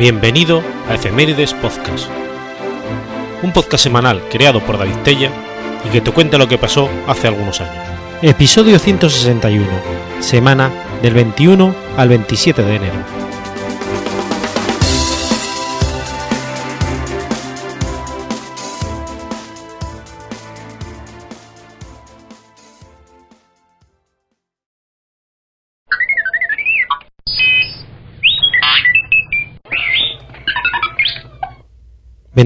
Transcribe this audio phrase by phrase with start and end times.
[0.00, 2.08] Bienvenido a Efemérides Podcast,
[3.42, 5.30] un podcast semanal creado por David Tella
[5.84, 7.84] y que te cuenta lo que pasó hace algunos años.
[8.22, 9.66] Episodio 161,
[10.20, 10.70] semana
[11.02, 13.19] del 21 al 27 de enero.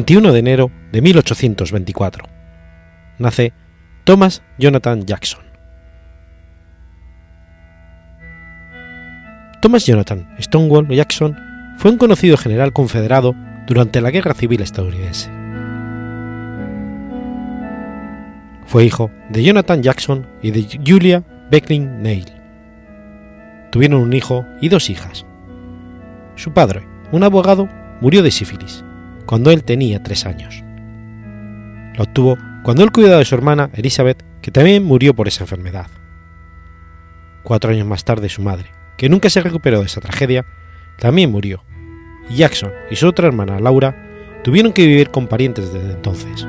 [0.05, 2.27] 21 de enero de 1824.
[3.19, 3.55] Nace
[4.05, 5.41] Thomas Jonathan Jackson.
[9.63, 11.35] Thomas Jonathan Stonewall Jackson
[11.79, 13.35] fue un conocido general confederado
[13.67, 15.31] durante la Guerra Civil estadounidense.
[18.67, 22.27] Fue hijo de Jonathan Jackson y de Julia Beckling Neil.
[23.73, 25.25] Tuvieron un hijo y dos hijas.
[26.35, 27.71] Su padre, un abogado,
[28.03, 28.85] murió de sífilis
[29.27, 30.63] cuando él tenía tres años.
[31.97, 35.87] Lo obtuvo cuando él cuidaba de su hermana Elizabeth, que también murió por esa enfermedad.
[37.43, 40.47] Cuatro años más tarde su madre, que nunca se recuperó de esa tragedia,
[40.99, 41.63] también murió,
[42.29, 46.47] y Jackson y su otra hermana Laura tuvieron que vivir con parientes desde entonces.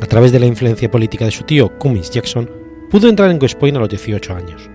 [0.00, 2.50] A través de la influencia política de su tío Cummins Jackson,
[2.90, 4.69] pudo entrar en West Point a los 18 años.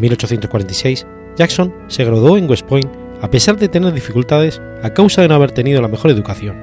[0.00, 1.06] En 1846,
[1.36, 5.34] Jackson se graduó en West Point a pesar de tener dificultades a causa de no
[5.34, 6.56] haber tenido la mejor educación,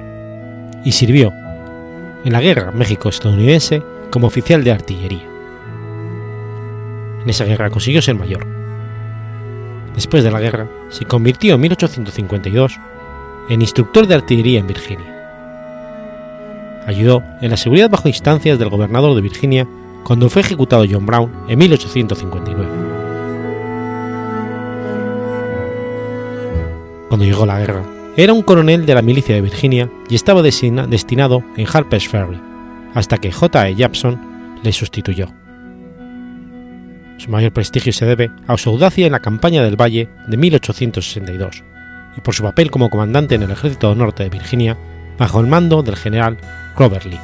[0.84, 1.32] y sirvió
[2.24, 5.22] en la Guerra México-estadounidense como oficial de artillería.
[7.22, 8.44] En esa guerra consiguió ser mayor.
[9.94, 12.80] Después de la guerra, se convirtió en 1852
[13.50, 15.14] en instructor de artillería en Virginia.
[16.88, 19.68] Ayudó en la seguridad bajo instancias del gobernador de Virginia
[20.02, 22.87] cuando fue ejecutado John Brown en 1859.
[27.08, 27.84] Cuando llegó la guerra,
[28.16, 32.38] era un coronel de la milicia de Virginia y estaba destinado en Harper's Ferry,
[32.94, 33.68] hasta que J.
[33.68, 33.74] E.
[33.76, 34.20] Jackson
[34.62, 35.28] le sustituyó.
[37.16, 41.64] Su mayor prestigio se debe a su audacia en la campaña del Valle de 1862
[42.16, 44.76] y por su papel como comandante en el Ejército Norte de Virginia
[45.16, 46.36] bajo el mando del general
[46.76, 47.18] Robert Lee.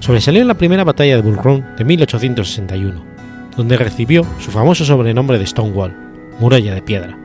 [0.00, 3.15] Sobresalió en la primera batalla de Bull Run de 1861
[3.56, 5.96] donde recibió su famoso sobrenombre de Stonewall,
[6.38, 7.16] muralla de piedra,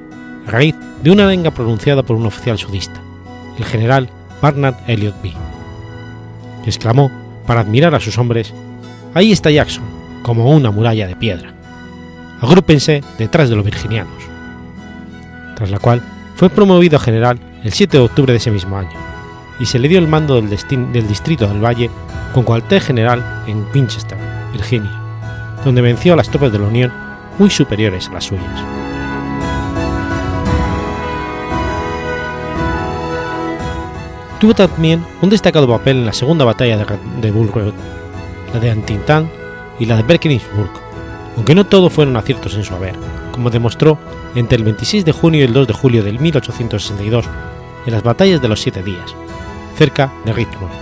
[0.47, 3.01] a raíz de una venga pronunciada por un oficial sudista,
[3.57, 4.09] el general
[4.41, 5.33] Barnard Elliot B.,
[6.65, 7.11] exclamó,
[7.45, 8.53] para admirar a sus hombres,
[9.13, 9.83] Ahí está Jackson,
[10.21, 11.53] como una muralla de piedra.
[12.39, 14.23] Agrúpense detrás de los virginianos.
[15.55, 16.01] Tras la cual
[16.35, 18.97] fue promovido a general el 7 de octubre de ese mismo año,
[19.59, 20.49] y se le dio el mando del,
[20.93, 21.89] del distrito del Valle
[22.33, 24.17] con cuartel general en Winchester,
[24.53, 25.00] Virginia
[25.63, 26.91] donde venció a las tropas de la Unión
[27.37, 28.63] muy superiores a las suyas.
[34.39, 36.83] Tuvo también un destacado papel en la segunda batalla
[37.21, 37.73] de Bull Run,
[38.53, 39.29] la de Antietam
[39.79, 40.71] y la de Berkensburg,
[41.35, 42.95] aunque no todo fueron aciertos en su haber,
[43.31, 43.99] como demostró
[44.33, 47.25] entre el 26 de junio y el 2 de julio de 1862
[47.85, 49.15] en las batallas de los Siete Días,
[49.77, 50.73] cerca de Richmond,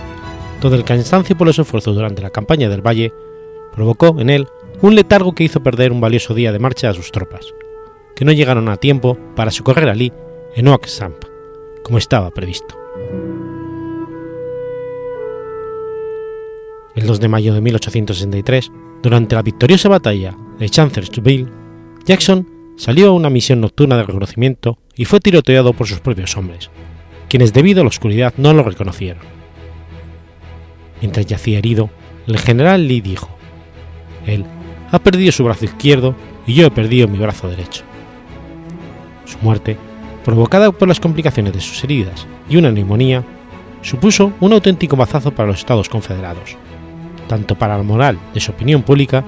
[0.60, 3.12] donde el cansancio por los esfuerzos durante la campaña del Valle
[3.74, 4.48] provocó en él
[4.82, 7.54] un letargo que hizo perder un valioso día de marcha a sus tropas,
[8.16, 10.12] que no llegaron a tiempo para socorrer a Lee
[10.56, 11.24] en Oak Samp,
[11.82, 12.76] como estaba previsto.
[16.94, 21.48] El 2 de mayo de 1863, durante la victoriosa batalla de Chancellorsville,
[22.04, 26.70] Jackson salió a una misión nocturna de reconocimiento y fue tiroteado por sus propios hombres,
[27.28, 29.22] quienes debido a la oscuridad no lo reconocieron.
[31.00, 31.90] Mientras yacía herido,
[32.26, 33.30] el general Lee dijo,
[34.26, 34.44] él
[34.90, 36.14] ha perdido su brazo izquierdo
[36.46, 37.82] y yo he perdido mi brazo derecho.
[39.24, 39.76] Su muerte,
[40.24, 43.24] provocada por las complicaciones de sus heridas y una neumonía,
[43.82, 46.56] supuso un auténtico mazazo para los Estados Confederados,
[47.28, 49.24] tanto para la moral de su opinión pública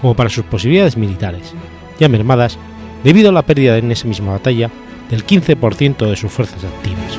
[0.00, 1.52] como para sus posibilidades militares,
[1.98, 2.58] ya mermadas
[3.04, 4.70] debido a la pérdida en esa misma batalla
[5.10, 7.18] del 15% de sus fuerzas activas.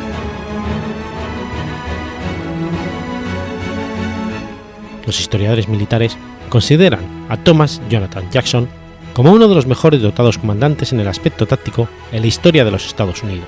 [5.05, 6.17] Los historiadores militares
[6.51, 8.67] consideran a Thomas Jonathan Jackson
[9.13, 12.71] como uno de los mejores dotados comandantes en el aspecto táctico en la historia de
[12.71, 13.47] los Estados Unidos.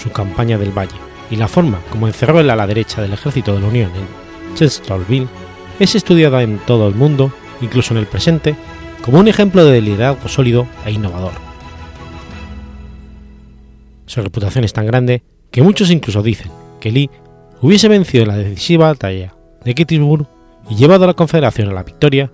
[0.00, 0.94] Su campaña del Valle
[1.28, 5.28] y la forma como encerró el ala derecha del ejército de la Unión en Chancellorsville
[5.80, 8.54] es estudiada en todo el mundo, incluso en el presente,
[9.02, 11.32] como un ejemplo de liderazgo sólido e innovador.
[14.06, 16.50] Su reputación es tan grande que muchos incluso dicen
[16.80, 17.10] que Lee
[17.60, 20.26] hubiese vencido en la decisiva batalla de Gettysburg
[20.68, 22.30] y llevado a la Confederación a la victoria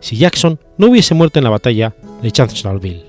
[0.00, 3.06] si Jackson no hubiese muerto en la batalla de Chancellorsville.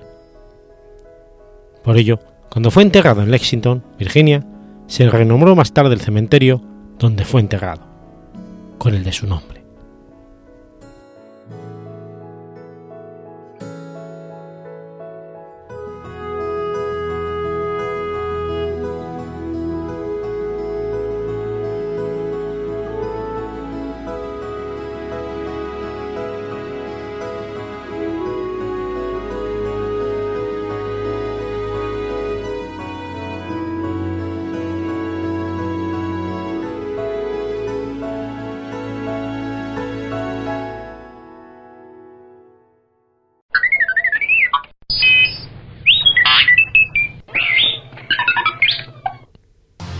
[1.84, 2.20] Por ello,
[2.50, 4.46] cuando fue enterrado en Lexington, Virginia,
[4.88, 6.62] se renombró más tarde el cementerio
[6.98, 7.82] donde fue enterrado,
[8.78, 9.59] con el de su nombre.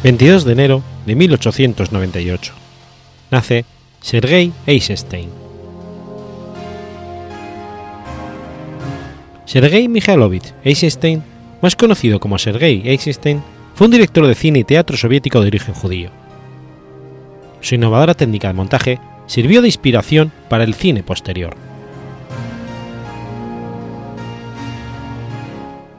[0.02, 2.54] 22 de enero de 1898.
[3.32, 3.66] Nace
[4.00, 5.30] Sergei Eisenstein.
[9.46, 11.22] Sergei Mikhailovich Eisenstein,
[11.62, 13.44] más conocido como Sergei Eisenstein,
[13.76, 16.12] fue un director de cine y teatro soviético de origen judío.
[17.60, 21.58] Su innovadora técnica de montaje sirvió de inspiración para el cine posterior.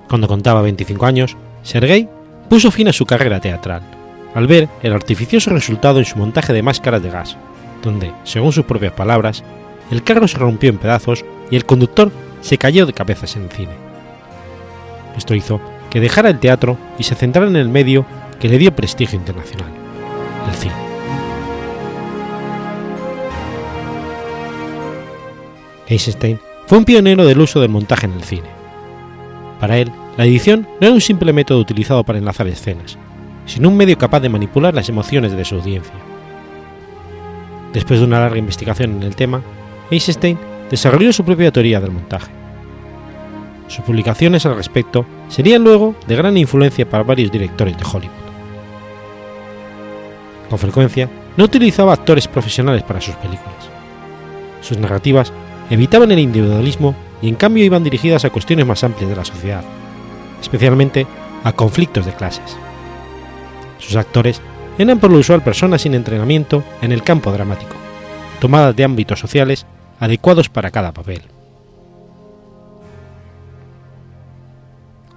[0.09, 2.09] Cuando contaba 25 años, Sergei
[2.51, 3.81] puso fin a su carrera teatral
[4.35, 7.37] al ver el artificioso resultado en su montaje de máscaras de gas,
[7.83, 9.43] donde, según sus propias palabras,
[9.91, 13.51] el carro se rompió en pedazos y el conductor se cayó de cabezas en el
[13.51, 13.73] cine.
[15.17, 15.61] Esto hizo
[15.91, 18.05] que dejara el teatro y se centrara en el medio
[18.41, 19.71] que le dio prestigio internacional,
[20.49, 20.75] el cine.
[25.87, 28.49] Eisenstein fue un pionero del uso del montaje en el cine.
[29.59, 32.99] Para él, la edición no era un simple método utilizado para enlazar escenas,
[33.47, 35.95] sino un medio capaz de manipular las emociones de su audiencia.
[37.73, 39.43] Después de una larga investigación en el tema,
[39.91, 40.39] Eisenstein
[40.71, 42.31] desarrolló su propia teoría del montaje.
[43.69, 48.15] Sus publicaciones al respecto serían luego de gran influencia para varios directores de Hollywood.
[50.49, 53.71] Con frecuencia, no utilizaba actores profesionales para sus películas.
[54.61, 55.33] Sus narrativas
[55.71, 59.63] evitaban el individualismo y en cambio iban dirigidas a cuestiones más amplias de la sociedad,
[60.41, 61.07] especialmente
[61.45, 62.57] a conflictos de clases.
[63.79, 64.41] Sus actores
[64.79, 67.75] eran por lo usual personas sin entrenamiento en el campo dramático,
[68.41, 69.67] tomadas de ámbitos sociales
[69.99, 71.23] adecuados para cada papel.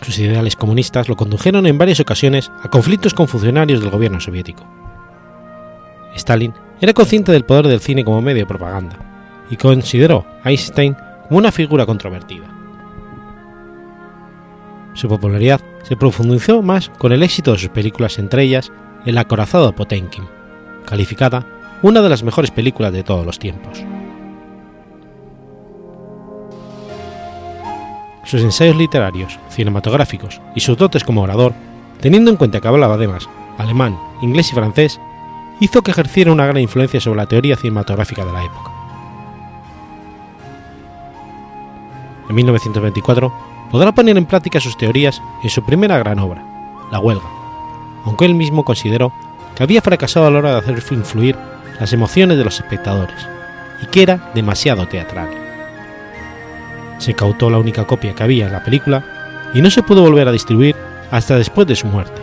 [0.02, 4.64] Sus ideales comunistas lo condujeron en varias ocasiones a conflictos con funcionarios del gobierno soviético.
[6.16, 8.98] Stalin era consciente del poder del cine como medio de propaganda
[9.50, 10.96] y consideró a Einstein
[11.28, 12.53] como una figura controvertida.
[14.94, 18.72] Su popularidad se profundizó más con el éxito de sus películas, entre ellas
[19.06, 20.26] El acorazado Potenkin,
[20.86, 21.46] calificada
[21.82, 23.84] una de las mejores películas de todos los tiempos.
[28.24, 31.54] Sus ensayos literarios, cinematográficos y sus dotes como orador,
[32.00, 35.00] teniendo en cuenta que hablaba además alemán, inglés y francés,
[35.60, 38.72] hizo que ejerciera una gran influencia sobre la teoría cinematográfica de la época.
[42.30, 46.46] En 1924 podrá poner en práctica sus teorías en su primera gran obra,
[46.92, 47.28] La huelga,
[48.06, 49.12] aunque él mismo consideró
[49.56, 51.36] que había fracasado a la hora de hacer influir
[51.80, 53.28] las emociones de los espectadores
[53.82, 55.28] y que era demasiado teatral.
[57.00, 59.04] Se cautó la única copia que había en la película
[59.56, 60.76] y no se pudo volver a distribuir
[61.10, 62.22] hasta después de su muerte,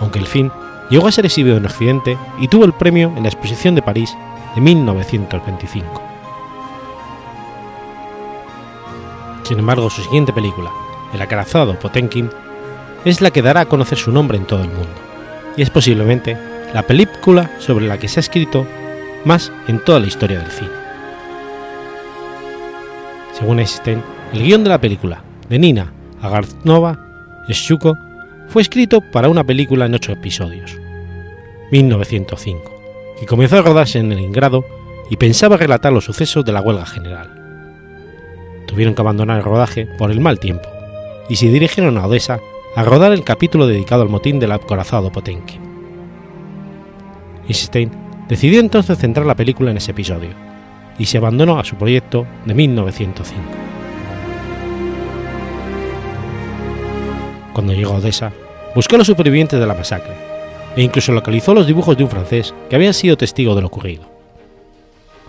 [0.00, 0.52] aunque el film
[0.88, 4.16] llegó a ser exhibido en Occidente y tuvo el premio en la Exposición de París
[4.54, 6.09] de 1925.
[9.50, 10.70] Sin embargo, su siguiente película,
[11.12, 12.30] El acorazado Potenkin,
[13.04, 14.94] es la que dará a conocer su nombre en todo el mundo,
[15.56, 16.38] y es posiblemente
[16.72, 18.64] la película sobre la que se ha escrito
[19.24, 20.70] más en toda la historia del cine.
[23.32, 24.00] Según Einstein,
[24.32, 25.92] el guion de la película, de Nina
[26.22, 27.00] Agarnova
[27.48, 27.98] Schuko,
[28.46, 30.78] fue escrito para una película en ocho episodios,
[31.72, 34.64] 1905, que comenzó a rodarse en Leningrado
[35.10, 37.39] y pensaba relatar los sucesos de la huelga general
[38.70, 40.68] tuvieron que abandonar el rodaje por el mal tiempo
[41.28, 42.40] y se dirigieron a Odessa
[42.76, 45.60] a rodar el capítulo dedicado al motín del acorazado Potenkin.
[47.48, 47.90] Eisenstein
[48.28, 50.30] decidió entonces centrar la película en ese episodio
[50.98, 53.42] y se abandonó a su proyecto de 1905.
[57.52, 58.32] Cuando llegó a Odessa,
[58.76, 60.14] buscó a los supervivientes de la masacre
[60.76, 64.08] e incluso localizó los dibujos de un francés que había sido testigo de lo ocurrido.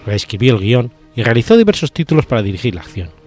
[0.06, 3.21] Reescribió el guion y realizó diversos títulos para dirigir la acción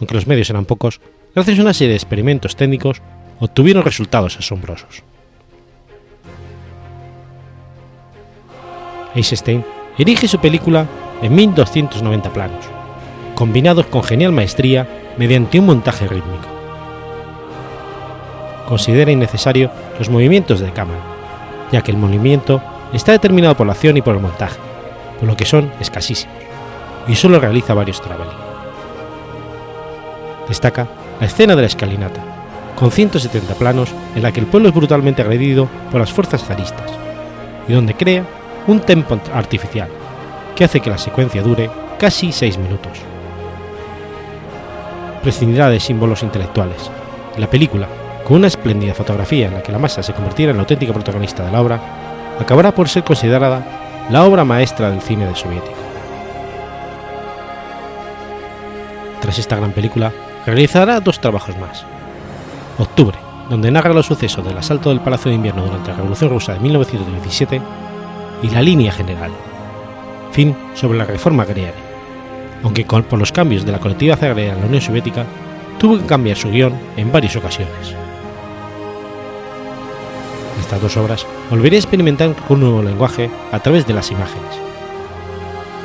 [0.00, 1.00] aunque los medios eran pocos,
[1.34, 3.02] gracias a una serie de experimentos técnicos
[3.40, 5.02] obtuvieron resultados asombrosos.
[9.14, 9.64] Eisenstein
[9.96, 10.86] erige su película
[11.22, 12.64] en 1290 planos,
[13.34, 14.86] combinados con genial maestría
[15.16, 16.46] mediante un montaje rítmico.
[18.68, 21.00] Considera innecesario los movimientos de cámara,
[21.72, 22.62] ya que el movimiento
[22.92, 24.58] está determinado por la acción y por el montaje,
[25.18, 26.36] por lo que son escasísimos,
[27.08, 28.37] y solo realiza varios traveling.
[30.48, 30.88] Destaca
[31.20, 32.20] la escena de la escalinata,
[32.74, 36.90] con 170 planos en la que el pueblo es brutalmente agredido por las fuerzas zaristas,
[37.68, 38.24] y donde crea
[38.66, 39.88] un tempo artificial
[40.54, 42.98] que hace que la secuencia dure casi 6 minutos.
[45.22, 46.90] Prescindirá de símbolos intelectuales.
[47.36, 47.86] La película,
[48.24, 51.44] con una espléndida fotografía en la que la masa se convirtiera en la auténtica protagonista
[51.44, 51.80] de la obra,
[52.40, 55.76] acabará por ser considerada la obra maestra del cine de soviético.
[59.20, 60.12] Tras esta gran película,
[60.48, 61.84] realizará dos trabajos más.
[62.78, 63.18] Octubre,
[63.50, 66.60] donde narra los sucesos del asalto del Palacio de Invierno durante la Revolución Rusa de
[66.60, 67.60] 1917,
[68.42, 69.30] y La Línea General,
[70.32, 71.72] fin sobre la reforma agraria,
[72.62, 75.26] aunque por los cambios de la colectividad agraria en la Unión Soviética
[75.78, 77.94] tuvo que cambiar su guion en varias ocasiones.
[80.60, 84.60] Estas dos obras volvería a experimentar con un nuevo lenguaje a través de las imágenes,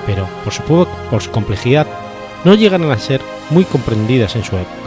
[0.06, 1.88] pero por su, por su complejidad
[2.44, 4.84] no llegaron a ser muy comprendidas en su época.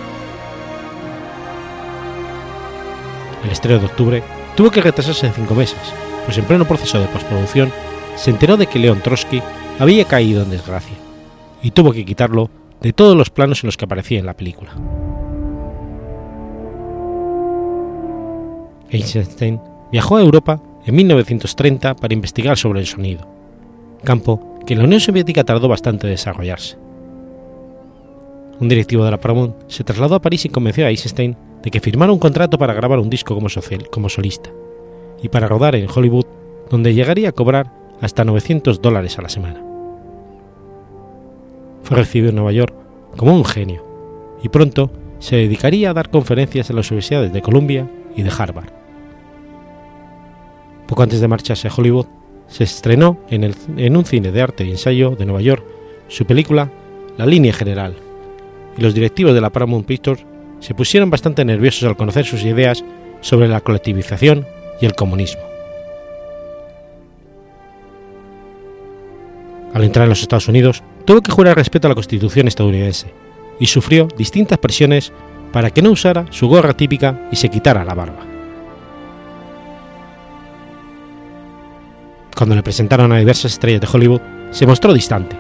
[3.45, 4.23] El estreno de octubre
[4.57, 5.79] tuvo que retrasarse en cinco meses,
[6.25, 7.71] pues en pleno proceso de postproducción
[8.17, 9.43] se enteró de que León Trotsky
[9.79, 10.97] había caído en desgracia
[11.63, 14.73] y tuvo que quitarlo de todos los planos en los que aparecía en la película.
[18.91, 19.61] Eisenstein
[19.93, 23.29] viajó a Europa en 1930 para investigar sobre el sonido,
[24.05, 26.86] campo que la Unión Soviética tardó bastante en desarrollarse.
[28.59, 31.81] Un directivo de la Paramount se trasladó a París y convenció a Eisenstein de que
[31.81, 33.37] firmara un contrato para grabar un disco
[33.91, 34.51] como, solista
[35.23, 36.27] y para rodar en Hollywood,
[36.71, 39.63] donde llegaría a cobrar hasta 900 dólares a la semana.
[41.83, 42.75] Fue recibido en Nueva York
[43.17, 43.85] como un genio
[44.43, 48.71] y pronto se dedicaría a dar conferencias en las universidades de Columbia y de Harvard.
[50.87, 52.07] Poco antes de marcharse a Hollywood,
[52.47, 55.65] se estrenó en un cine de arte y ensayo de Nueva York
[56.09, 56.71] su película
[57.19, 57.97] La línea general,
[58.77, 60.25] y los directivos de la Paramount Pictures
[60.61, 62.85] se pusieron bastante nerviosos al conocer sus ideas
[63.21, 64.47] sobre la colectivización
[64.81, 65.43] y el comunismo.
[69.75, 73.13] Al entrar en los Estados Unidos, tuvo que jurar respeto a la Constitución estadounidense
[73.61, 75.13] y sufrió distintas presiones
[75.53, 78.21] para que no usara su gorra típica y se quitara la barba.
[82.37, 85.37] Cuando le presentaron a diversas estrellas de Hollywood, se mostró distante,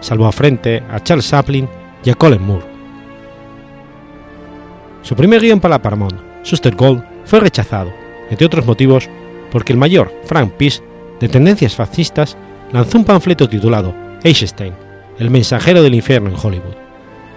[0.00, 1.68] salvo a frente a Charles Chaplin
[2.04, 2.77] y a Colin Moore.
[5.08, 7.90] Su primer guion para Paramount, Suster Gold, fue rechazado,
[8.28, 9.08] entre otros motivos,
[9.50, 10.82] porque el mayor Frank Peace,
[11.18, 12.36] de tendencias fascistas,
[12.72, 14.74] lanzó un panfleto titulado Eisenstein,
[15.18, 16.74] el mensajero del infierno en Hollywood,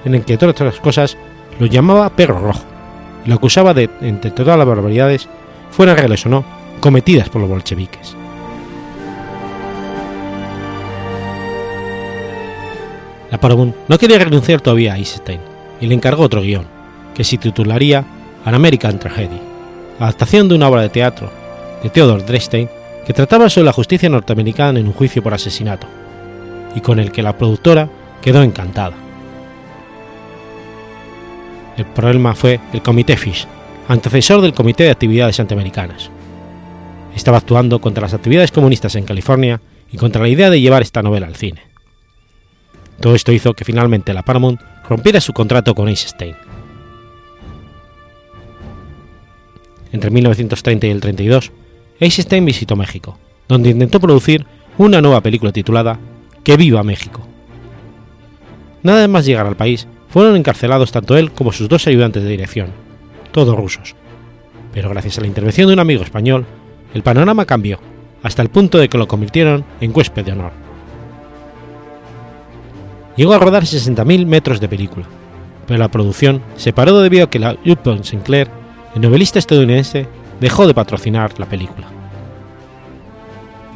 [0.03, 1.17] en el que, entre otras cosas,
[1.61, 2.65] lo llamaba perro rojo
[3.25, 5.29] y lo acusaba de, entre todas las barbaridades,
[5.69, 6.43] fueran reales o no,
[6.81, 8.17] cometidas por los bolcheviques.
[13.31, 15.39] La Paramount no quería renunciar todavía a Eisenstein
[15.79, 16.80] y le encargó otro guion,
[17.15, 18.05] que se titularía
[18.45, 19.39] An American Tragedy,
[19.99, 21.31] adaptación de una obra de teatro
[21.83, 22.69] de Theodore Dreistein
[23.05, 25.87] que trataba sobre la justicia norteamericana en un juicio por asesinato,
[26.75, 27.89] y con el que la productora
[28.21, 28.93] quedó encantada.
[31.77, 33.47] El problema fue el Comité Fish,
[33.87, 36.09] antecesor del Comité de Actividades Antiamericanas.
[37.15, 41.01] Estaba actuando contra las actividades comunistas en California y contra la idea de llevar esta
[41.01, 41.61] novela al cine.
[42.99, 46.35] Todo esto hizo que finalmente la Paramount rompiera su contrato con Eisenstein.
[49.91, 51.51] Entre 1930 y el 32,
[51.99, 53.17] Eisenstein visitó México,
[53.47, 54.45] donde intentó producir
[54.77, 55.99] una nueva película titulada
[56.43, 57.27] Que viva México.
[58.83, 62.67] Nada más llegar al país, fueron encarcelados tanto él como sus dos ayudantes de dirección,
[63.31, 63.95] todos rusos.
[64.73, 66.45] Pero gracias a la intervención de un amigo español,
[66.93, 67.79] el panorama cambió,
[68.23, 70.51] hasta el punto de que lo convirtieron en huésped de honor.
[73.15, 75.05] Llegó a rodar 60.000 metros de película,
[75.67, 78.49] pero la producción se paró debido a que la Upton Sinclair,
[78.95, 80.07] el novelista estadounidense,
[80.39, 81.87] dejó de patrocinar la película.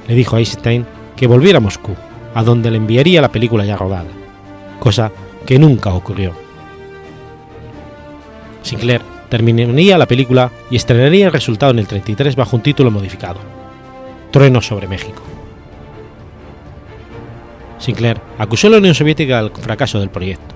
[0.08, 1.96] Le dijo a Einstein que volviera a Moscú,
[2.34, 4.10] a donde le enviaría la película ya rodada,
[4.80, 5.12] cosa
[5.46, 6.34] que nunca ocurrió.
[8.62, 13.40] Sinclair terminaría la película y estrenaría el resultado en el 33 bajo un título modificado,
[14.32, 15.22] Trueno sobre México.
[17.80, 20.56] Sinclair acusó a la Unión Soviética del fracaso del proyecto,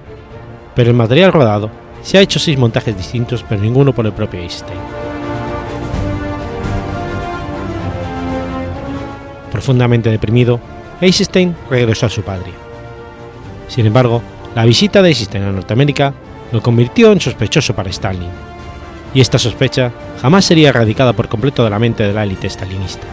[0.75, 1.69] pero el material rodado
[2.01, 4.79] se ha hecho seis montajes distintos, pero ninguno por el propio Einstein.
[9.51, 10.59] Profundamente deprimido,
[11.01, 12.53] Eisenstein regresó a su patria.
[13.67, 14.21] Sin embargo,
[14.55, 16.13] la visita de Eisenstein a Norteamérica
[16.51, 18.29] lo convirtió en sospechoso para Stalin,
[19.13, 19.91] y esta sospecha
[20.21, 23.07] jamás sería erradicada por completo de la mente de la élite stalinista.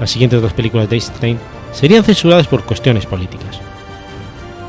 [0.00, 1.38] Las siguientes dos películas de Eisenstein
[1.72, 3.60] serían censuradas por cuestiones políticas.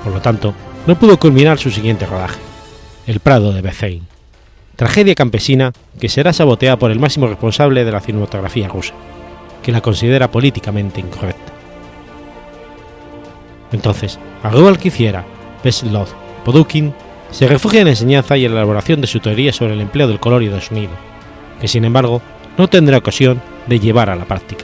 [0.03, 0.53] Por lo tanto,
[0.87, 2.39] no pudo culminar su siguiente rodaje,
[3.05, 4.03] El Prado de Bethlehem,
[4.77, 8.93] tragedia campesina que será saboteada por el máximo responsable de la cinematografía rusa,
[9.61, 11.51] que la considera políticamente incorrecta.
[13.73, 15.25] Entonces, al que hiciera,
[15.61, 16.07] Veslov
[16.45, 16.93] Podukin
[17.31, 20.07] se refugia en la enseñanza y en la elaboración de su teoría sobre el empleo
[20.07, 20.93] del color y del sonido,
[21.59, 22.21] que sin embargo
[22.57, 24.63] no tendrá ocasión de llevar a la práctica.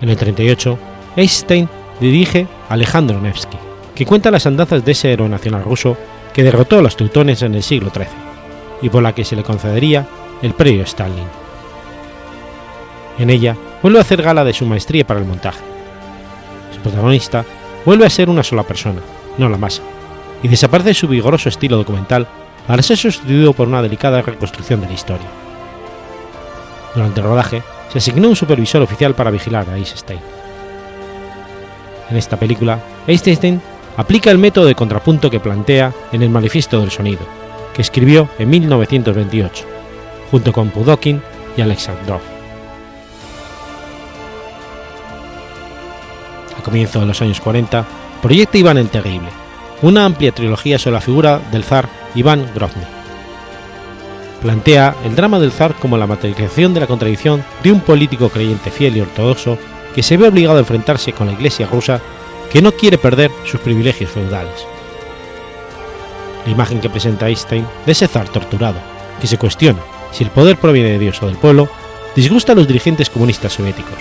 [0.00, 0.78] En el 38,
[1.16, 1.68] Einstein
[2.00, 3.58] dirige Alejandro Nevsky,
[3.94, 5.96] que cuenta las andanzas de ese héroe nacional ruso
[6.32, 8.06] que derrotó a los teutones en el siglo XIII
[8.82, 10.06] y por la que se le concedería
[10.42, 11.24] el premio Stalin.
[13.18, 15.60] En ella vuelve a hacer gala de su maestría para el montaje.
[16.74, 17.44] Su protagonista
[17.84, 19.00] vuelve a ser una sola persona,
[19.38, 19.82] no la masa,
[20.42, 22.26] y desaparece su vigoroso estilo documental
[22.66, 25.26] para ser sustituido por una delicada reconstrucción de la historia.
[26.94, 30.20] Durante el rodaje, se asignó un supervisor oficial para vigilar a Eisenstein.
[32.10, 33.60] En esta película, Eisenstein
[33.96, 37.26] aplica el método de contrapunto que plantea en el Manifiesto del Sonido,
[37.74, 39.64] que escribió en 1928,
[40.30, 41.22] junto con Pudokin
[41.56, 42.20] y Alexandrov.
[46.58, 47.84] A comienzos de los años 40,
[48.22, 49.28] proyecta Iván el Terrible,
[49.82, 52.82] una amplia trilogía sobre la figura del zar Iván Grozny.
[54.40, 58.70] Plantea el drama del zar como la materialización de la contradicción de un político creyente
[58.70, 59.58] fiel y ortodoxo
[59.94, 62.00] que se ve obligado a enfrentarse con la Iglesia rusa
[62.50, 64.66] que no quiere perder sus privilegios feudales.
[66.44, 68.78] La imagen que presenta Einstein de ese zar torturado,
[69.20, 69.80] que se cuestiona
[70.12, 71.68] si el poder proviene de Dios o del pueblo,
[72.14, 73.98] disgusta a los dirigentes comunistas soviéticos,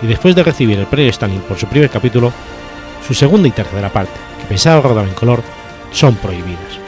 [0.00, 2.32] y después de recibir el premio Stalin por su primer capítulo,
[3.06, 5.42] su segunda y tercera parte, que pensaba rodar en color,
[5.92, 6.80] son prohibidas.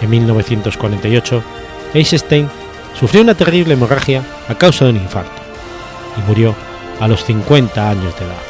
[0.00, 1.42] En 1948,
[1.92, 2.48] Eisenstein
[2.98, 5.42] sufrió una terrible hemorragia a causa de un infarto
[6.16, 6.54] y murió
[7.00, 8.49] a los 50 años de edad.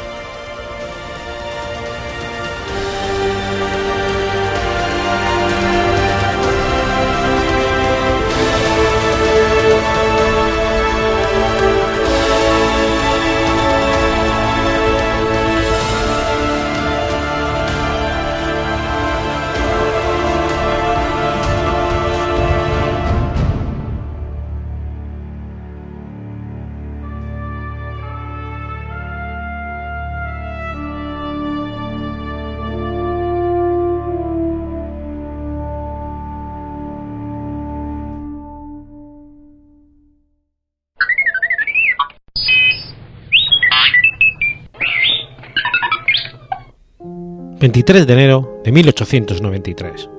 [47.61, 50.09] 23 de enero de 1893.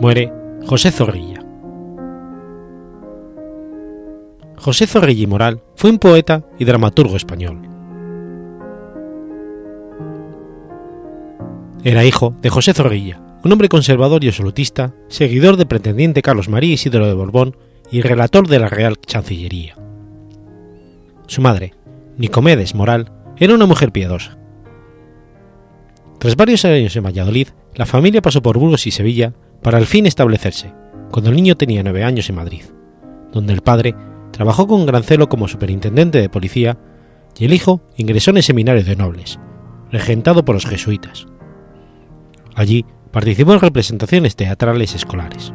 [0.00, 0.32] Muere
[0.64, 1.44] José Zorrilla.
[4.58, 7.62] José Zorrilla Moral fue un poeta y dramaturgo español.
[11.82, 16.74] Era hijo de José Zorrilla, un hombre conservador y absolutista, seguidor del pretendiente Carlos María
[16.74, 17.56] Isidro de Borbón
[17.90, 19.74] y relator de la Real Chancillería.
[21.26, 21.74] Su madre,
[22.18, 24.38] Nicomedes Moral, era una mujer piadosa
[26.22, 30.06] tras varios años en Valladolid, la familia pasó por Burgos y Sevilla para al fin
[30.06, 30.72] establecerse,
[31.10, 32.62] cuando el niño tenía nueve años en Madrid,
[33.32, 33.96] donde el padre
[34.30, 36.78] trabajó con gran celo como superintendente de policía
[37.36, 39.40] y el hijo ingresó en el seminario de nobles,
[39.90, 41.26] regentado por los jesuitas.
[42.54, 45.52] Allí participó en representaciones teatrales escolares.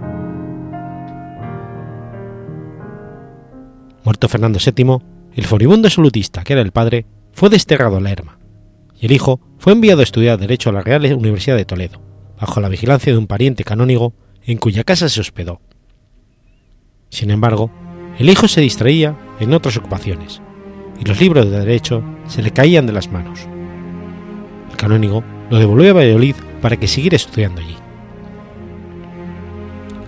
[4.04, 4.98] Muerto Fernando VII,
[5.34, 8.37] el furibundo absolutista que era el padre fue desterrado a Lerma
[9.00, 12.02] y el hijo fue enviado a estudiar Derecho a la Real Universidad de Toledo,
[12.40, 14.14] bajo la vigilancia de un pariente canónigo
[14.46, 15.62] en cuya casa se hospedó.
[17.10, 17.72] Sin embargo,
[18.18, 20.42] el hijo se distraía en otras ocupaciones,
[21.00, 23.48] y los libros de derecho se le caían de las manos.
[24.72, 27.76] El canónigo lo devolvió a Valladolid para que siguiera estudiando allí.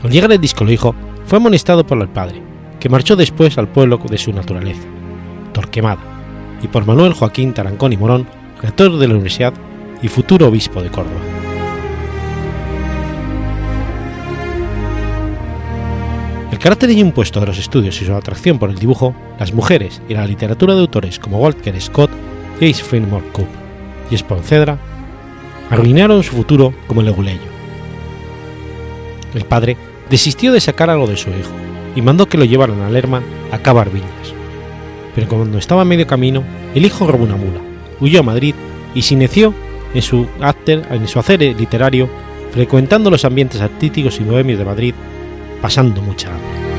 [0.03, 2.41] Al llegar el disco hijo, fue amonestado por el padre,
[2.79, 4.87] que marchó después al pueblo de su naturaleza,
[5.53, 6.01] Torquemada,
[6.63, 9.53] y por Manuel Joaquín Tarancón y Morón rector de la universidad
[10.01, 11.19] y futuro obispo de Córdoba.
[16.51, 20.13] El carácter impuesto de los estudios y su atracción por el dibujo, las mujeres y
[20.13, 22.11] la literatura de autores como Walter Scott,
[22.59, 23.59] James Fenimore Cooper
[24.11, 24.77] y Esponcedra
[25.69, 27.39] arruinaron su futuro como leguleyo.
[29.33, 29.77] El padre
[30.09, 31.51] desistió de sacar algo de su hijo
[31.95, 34.09] y mandó que lo llevaran a Lerma a cavar viñas.
[35.15, 36.43] Pero cuando estaba a medio camino,
[36.73, 37.61] el hijo robó una mula,
[38.01, 38.55] huyó a Madrid
[38.93, 39.53] y se inició
[39.93, 40.27] en su,
[40.65, 42.09] en su hacer literario,
[42.51, 44.93] frecuentando los ambientes artísticos y bohemios de Madrid,
[45.61, 46.69] pasando mucha hambre.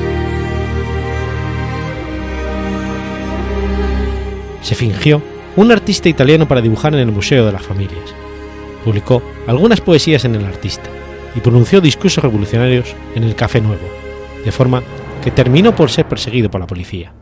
[4.61, 5.21] Se fingió
[5.55, 8.15] un artista italiano para dibujar en el Museo de las Familias.
[8.85, 10.89] Publicó algunas poesías en El Artista
[11.35, 13.87] y pronunció discursos revolucionarios en el Café Nuevo,
[14.43, 14.81] de forma
[15.23, 17.13] que terminó por ser perseguido por la policía.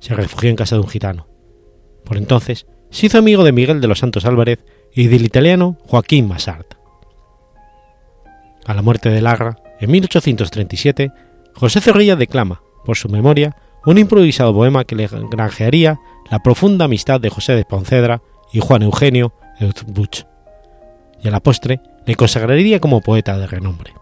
[0.00, 1.33] Se refugió en casa de un gitano.
[2.04, 4.60] Por entonces se hizo amigo de Miguel de los Santos Álvarez
[4.94, 6.74] y del italiano Joaquín Massart.
[8.66, 11.12] A la muerte de Larra, en 1837,
[11.54, 17.20] José Zorrilla declama, por su memoria, un improvisado poema que le granjearía la profunda amistad
[17.20, 20.24] de José de Poncedra y Juan Eugenio Eutbuch,
[21.22, 23.92] y a la postre le consagraría como poeta de renombre.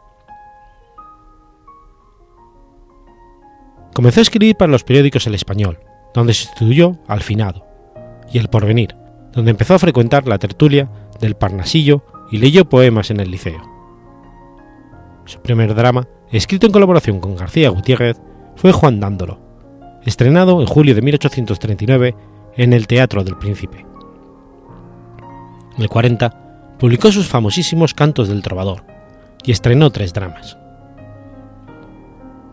[3.94, 5.80] Comenzó a escribir para los periódicos El Español,
[6.14, 7.66] donde se estudió al finado,
[8.32, 8.96] y El Porvenir,
[9.32, 10.88] donde empezó a frecuentar la tertulia
[11.20, 13.60] del Parnasillo y leyó poemas en el liceo.
[15.24, 18.20] Su primer drama, escrito en colaboración con García Gutiérrez,
[18.56, 19.38] fue Juan Dándolo,
[20.04, 22.14] estrenado en julio de 1839
[22.56, 23.86] en el Teatro del Príncipe.
[25.76, 28.84] En el 40 publicó sus famosísimos Cantos del Trovador
[29.44, 30.58] y estrenó tres dramas.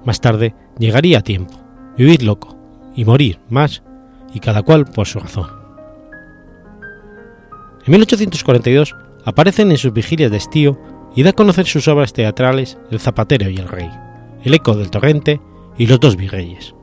[0.05, 1.55] Más tarde llegaría a tiempo,
[1.97, 2.55] vivir loco
[2.95, 3.83] y morir más,
[4.33, 5.58] y cada cual por su razón.
[7.85, 10.79] En 1842 aparecen en sus vigilias de estío
[11.15, 13.89] y da a conocer sus obras teatrales El Zapatero y el Rey,
[14.43, 15.41] El Eco del Torrente
[15.77, 16.75] y Los dos Virreyes.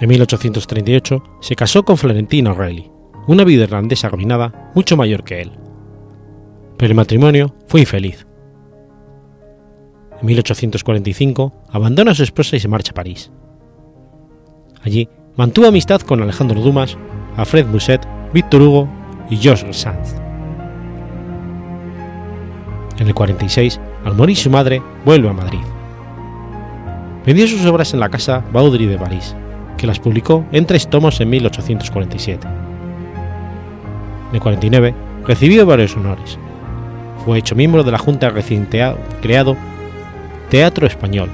[0.00, 2.90] En 1838 se casó con Florentina O'Reilly,
[3.26, 5.52] una viuda irlandesa arruinada mucho mayor que él.
[6.76, 8.26] Pero el matrimonio fue infeliz.
[10.20, 13.30] En 1845 abandona a su esposa y se marcha a París.
[14.82, 16.96] Allí mantuvo amistad con Alejandro Dumas,
[17.36, 18.88] Alfred Musset, Victor Hugo
[19.30, 20.26] y Georges Sand.
[22.98, 25.60] En el 46, al morir su madre, vuelve a Madrid.
[27.26, 29.34] Vendió sus obras en la casa Baudry de París,
[29.76, 32.46] que las publicó en tres tomos en 1847.
[34.30, 34.94] En el 49
[35.26, 36.38] recibió varios honores.
[37.24, 38.68] Fue hecho miembro de la Junta recién
[39.20, 39.56] creado
[40.48, 41.28] Teatro Español.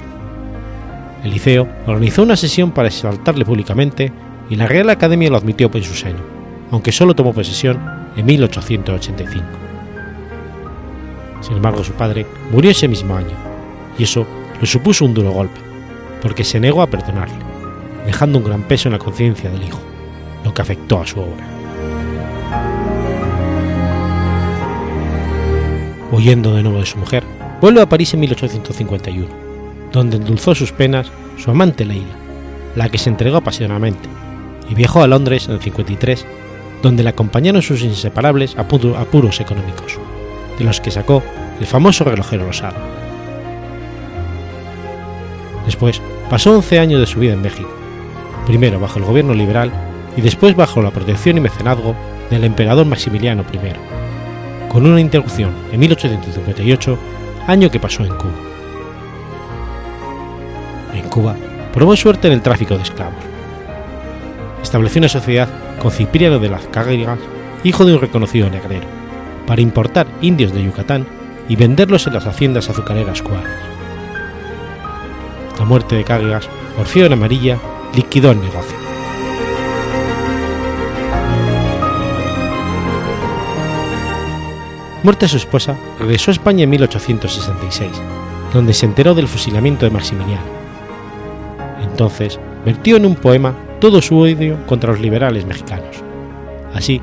[1.23, 4.11] El Liceo organizó una sesión para exaltarle públicamente
[4.49, 6.19] y la Real Academia lo admitió en su seno,
[6.71, 7.79] aunque solo tomó posesión
[8.15, 9.45] en 1885.
[11.41, 13.35] Sin embargo, su padre murió ese mismo año,
[13.97, 14.25] y eso
[14.59, 15.59] le supuso un duro golpe,
[16.21, 17.35] porque se negó a perdonarle,
[18.05, 19.79] dejando un gran peso en la conciencia del hijo,
[20.43, 21.45] lo que afectó a su obra.
[26.11, 27.23] Huyendo de nuevo de su mujer,
[27.59, 29.27] vuelve a París en 1851,
[29.91, 32.15] donde endulzó sus penas su amante Leila,
[32.75, 34.07] la que se entregó apasionadamente,
[34.69, 36.25] y viajó a Londres en el 53,
[36.81, 39.97] donde le acompañaron sus inseparables apuros económicos,
[40.57, 41.23] de los que sacó
[41.59, 42.75] el famoso relojero rosado.
[45.65, 47.69] Después pasó 11 años de su vida en México,
[48.45, 49.71] primero bajo el gobierno liberal
[50.17, 51.95] y después bajo la protección y mecenazgo
[52.29, 56.97] del emperador Maximiliano I, con una interrupción en 1858,
[57.47, 58.33] año que pasó en Cuba.
[60.93, 61.35] En Cuba
[61.73, 63.32] probó suerte en el tráfico de esclavos.
[64.63, 65.49] Estableció una sociedad
[65.79, 67.19] con Cipriano de las Cárigas,
[67.63, 68.87] hijo de un reconocido negrero,
[69.45, 71.05] para importar indios de Yucatán
[71.47, 73.51] y venderlos en las haciendas azucareras cubanas.
[75.59, 77.59] La muerte de Cárigas por fiebre amarilla
[77.93, 78.77] liquidó el negocio.
[85.03, 87.91] Muerta su esposa, regresó a España en 1866,
[88.53, 90.45] donde se enteró del fusilamiento de Maximiliano.
[91.81, 95.97] Entonces vertió en un poema todo su odio contra los liberales mexicanos,
[96.73, 97.01] así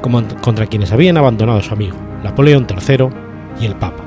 [0.00, 3.08] como contra quienes habían abandonado a su amigo, Napoleón III
[3.60, 4.02] y el Papa.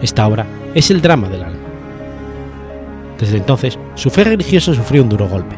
[0.00, 1.58] Esta obra es el drama del alma.
[3.18, 5.56] Desde entonces, su fe religiosa sufrió un duro golpe.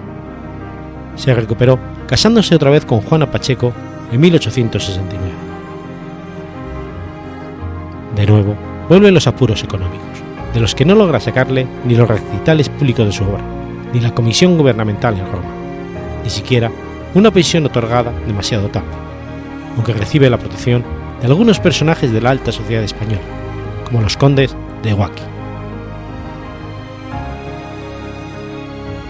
[1.17, 3.75] Se recuperó casándose otra vez con Juana Pacheco
[4.11, 5.21] en 1869.
[8.17, 8.57] De nuevo,
[8.89, 10.23] vuelven los apuros económicos,
[10.55, 13.62] de los que no logra sacarle ni los recitales públicos de su obra,
[13.93, 15.51] ni la comisión gubernamental en Roma,
[16.25, 16.71] ni siquiera
[17.15, 18.89] una pensión otorgada demasiado tarde,
[19.77, 20.85] aunque recibe la protección
[21.21, 23.21] de algunos personajes de la alta sociedad española,
[23.85, 25.23] como los condes de Huaki.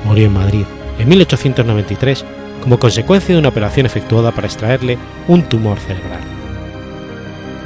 [0.04, 0.64] Murió en Madrid
[0.98, 2.24] en 1893
[2.62, 6.20] como consecuencia de una operación efectuada para extraerle un tumor cerebral.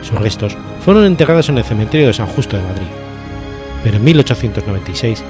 [0.03, 2.87] Sus restos fueron enterradas en el cementerio de San Justo de Madrid,
[3.83, 5.23] pero en 1896,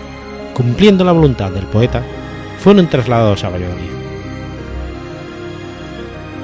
[0.56, 2.02] cumpliendo la voluntad del poeta,
[2.58, 3.90] fueron trasladados a Valladolid.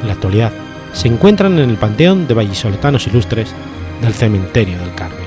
[0.03, 0.53] En la actualidad
[0.93, 3.55] se encuentran en el Panteón de Vallisoletanos Ilustres
[4.03, 5.22] del Cementerio del Carmen.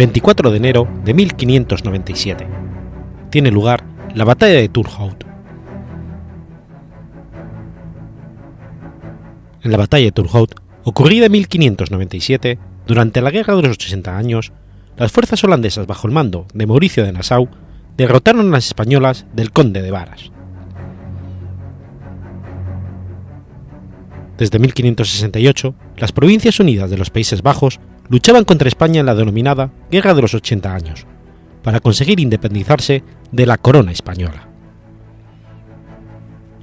[0.00, 2.46] 24 de enero de 1597.
[3.28, 3.84] Tiene lugar
[4.14, 5.26] la batalla de Turhout.
[9.62, 14.52] En la batalla de Turhout, ocurrida en 1597, durante la Guerra de los 80 años,
[14.96, 17.50] las fuerzas holandesas bajo el mando de Mauricio de Nassau
[17.98, 20.30] derrotaron a las españolas del conde de Varas.
[24.38, 27.80] Desde 1568, las Provincias Unidas de los Países Bajos
[28.10, 31.06] luchaban contra España en la denominada Guerra de los 80 años,
[31.62, 34.48] para conseguir independizarse de la corona española.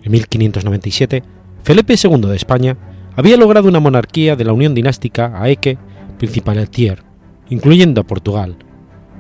[0.04, 1.24] En 1597,
[1.64, 2.78] Felipe II de España
[3.16, 5.78] había logrado una monarquía de la unión dinástica Aeque
[6.18, 7.04] Principaletier,
[7.50, 8.58] incluyendo a Portugal,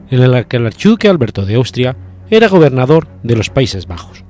[0.10, 1.96] en la que el archiduque Alberto de Austria
[2.30, 4.24] era gobernador de los Países Bajos.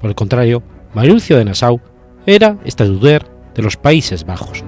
[0.00, 0.62] Por el contrario,
[0.94, 1.80] Mauricio de Nassau
[2.26, 4.64] era estatuder de los Países Bajos.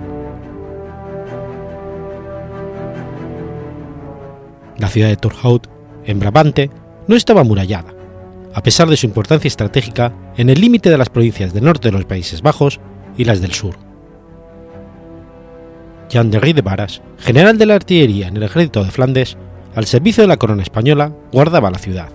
[4.79, 5.69] La ciudad de Torhout,
[6.05, 6.71] en Brabante,
[7.09, 7.93] no estaba amurallada,
[8.55, 11.93] a pesar de su importancia estratégica en el límite de las provincias del norte de
[11.93, 12.79] los Países Bajos
[13.17, 13.75] y las del sur.
[16.09, 19.37] Jean de de Varas, general de la artillería en el ejército de Flandes,
[19.75, 22.09] al servicio de la corona española, guardaba la ciudad.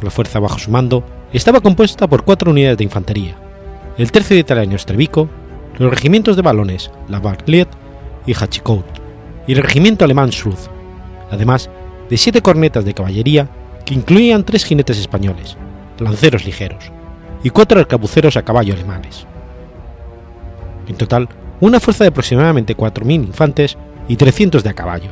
[0.00, 3.36] La fuerza bajo su mando estaba compuesta por cuatro unidades de infantería,
[3.98, 5.28] el tercio de italiano Estrevico,
[5.78, 7.68] los regimientos de balones La Barliet
[8.26, 9.05] y Hachicout,
[9.46, 10.68] y el regimiento alemán Schluth,
[11.30, 11.70] además
[12.08, 13.48] de siete cornetas de caballería
[13.84, 15.56] que incluían tres jinetes españoles,
[15.98, 16.90] lanceros ligeros,
[17.42, 19.26] y cuatro arcabuceros a caballo alemanes.
[20.88, 21.28] En total,
[21.60, 23.76] una fuerza de aproximadamente 4.000 infantes
[24.08, 25.10] y 300 de a caballo,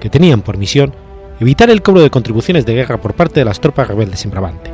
[0.00, 0.94] que tenían por misión
[1.40, 4.70] evitar el cobro de contribuciones de guerra por parte de las tropas rebeldes en Brabante.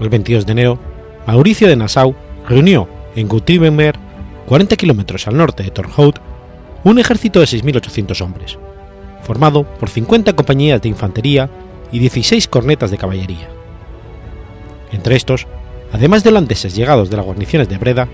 [0.00, 0.78] El 22 de enero,
[1.26, 2.14] Mauricio de Nassau
[2.48, 3.98] reunió en Gutiebenberg
[4.46, 6.20] 40 kilómetros al norte de Torhout,
[6.84, 8.58] un ejército de 6.800 hombres,
[9.22, 11.50] formado por 50 compañías de infantería
[11.90, 13.48] y 16 cornetas de caballería.
[14.92, 15.46] Entre estos,
[15.92, 18.08] además de holandeses llegados de las guarniciones de Breda,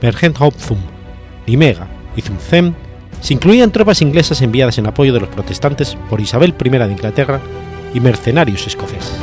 [0.00, 0.78] Bergen-op-Zoom,
[1.46, 2.74] Nimega y Zumzem,
[3.20, 7.40] se incluían tropas inglesas enviadas en apoyo de los protestantes por Isabel I de Inglaterra
[7.92, 9.16] y mercenarios escoceses.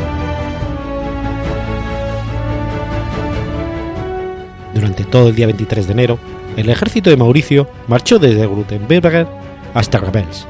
[4.74, 6.20] Durante todo el día 23 de enero,
[6.58, 9.28] el ejército de Mauricio marchó desde Grutenberger
[9.74, 10.48] hasta Rebels,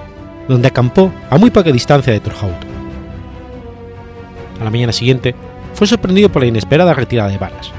[0.47, 2.65] donde acampó a muy poca distancia de Torhout.
[4.59, 5.35] A la mañana siguiente,
[5.73, 7.71] fue sorprendido por la inesperada retirada de Varas,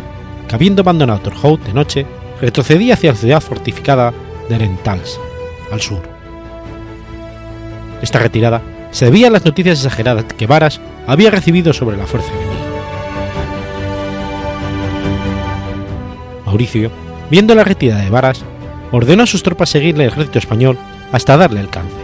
[0.49, 2.07] que habiendo abandonado Torhout de noche,
[2.41, 4.13] retrocedía hacia la ciudad fortificada
[4.49, 5.21] de Rentals,
[5.71, 6.03] al sur.
[8.01, 12.31] Esta retirada se debía a las noticias exageradas que Varas había recibido sobre la fuerza
[12.33, 12.61] enemiga.
[16.47, 16.91] Mauricio
[17.31, 18.43] viendo la retirada de Varas,
[18.93, 20.77] ordenó a sus tropas seguirle el ejército español
[21.13, 21.97] hasta darle alcance.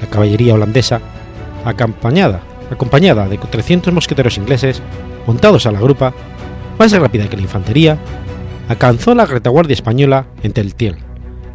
[0.00, 1.00] La caballería holandesa,
[1.64, 4.82] acompañada, acompañada de 300 mosqueteros ingleses,
[5.26, 6.12] montados a la grupa,
[6.78, 7.98] más rápida que la infantería,
[8.68, 10.96] alcanzó la retaguardia española en Teltiel,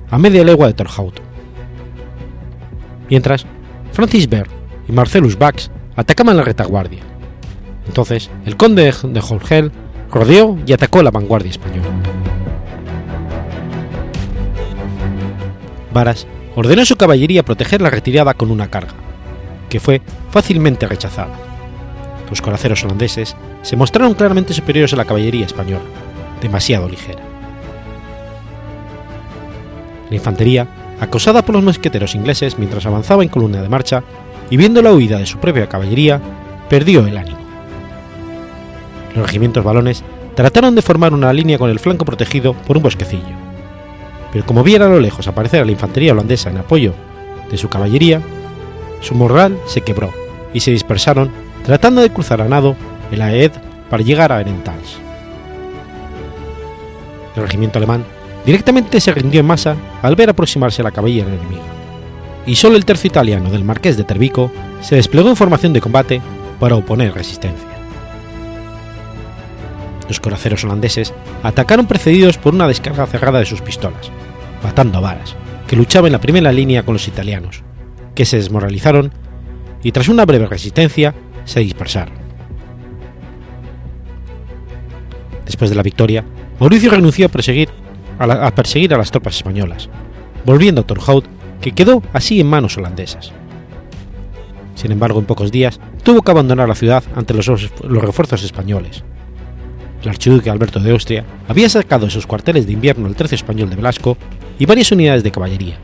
[0.10, 1.20] a media legua de Torhout.
[3.10, 3.46] Mientras,
[3.92, 4.52] Francis Bert
[4.88, 7.02] y Marcellus Bax atacaban la retaguardia.
[7.88, 9.72] Entonces, el conde de Jorgel
[10.12, 11.88] rodeó y atacó la vanguardia española.
[15.94, 18.94] Varas ordenó a su caballería proteger la retirada con una carga,
[19.70, 21.34] que fue fácilmente rechazada.
[22.30, 25.84] Los coraceros holandeses se mostraron claramente superiores a la caballería española,
[26.42, 27.22] demasiado ligera.
[30.10, 30.68] La infantería,
[31.00, 34.04] acosada por los mosqueteros ingleses mientras avanzaba en columna de marcha
[34.50, 36.20] y viendo la huida de su propia caballería,
[36.70, 37.49] perdió el ánimo.
[39.16, 40.04] Los regimientos balones
[40.36, 43.36] trataron de formar una línea con el flanco protegido por un bosquecillo,
[44.32, 46.94] pero como viera a lo lejos aparecer a la infantería holandesa en apoyo
[47.50, 48.22] de su caballería,
[49.02, 50.12] su moral se quebró
[50.54, 51.32] y se dispersaron
[51.66, 52.76] tratando de cruzar a nado
[53.12, 53.52] el Aed
[53.90, 55.00] para llegar a Erentals.
[57.36, 58.06] El regimiento alemán
[58.46, 61.62] directamente se rindió en masa al ver aproximarse la caballería enemiga,
[62.46, 66.22] y solo el tercio italiano del marqués de Tervico se desplegó en formación de combate
[66.60, 67.79] para oponer resistencia.
[70.10, 74.12] Los coraceros holandeses atacaron precedidos por una descarga cerrada de sus pistolas,
[74.64, 75.36] matando a varas,
[75.68, 77.62] que luchaba en la primera línea con los italianos,
[78.16, 79.14] que se desmoralizaron
[79.84, 81.14] y tras una breve resistencia
[81.46, 82.16] se dispersaron.
[85.46, 86.26] Después de la victoria,
[86.60, 87.70] Mauricio renunció a perseguir
[88.18, 89.90] a, las tropas españolas,
[90.44, 91.26] volviendo a Torhout,
[91.62, 93.32] que quedó así en manos holandesas.
[94.74, 97.48] Sin embargo, en pocos días tuvo que abandonar la ciudad ante los
[98.02, 99.04] refuerzos españoles.
[100.02, 103.70] El archiduque Alberto de Austria había sacado de sus cuarteles de invierno el tercio español
[103.70, 104.18] de Velasco
[104.58, 105.78] y varias unidades de caballería,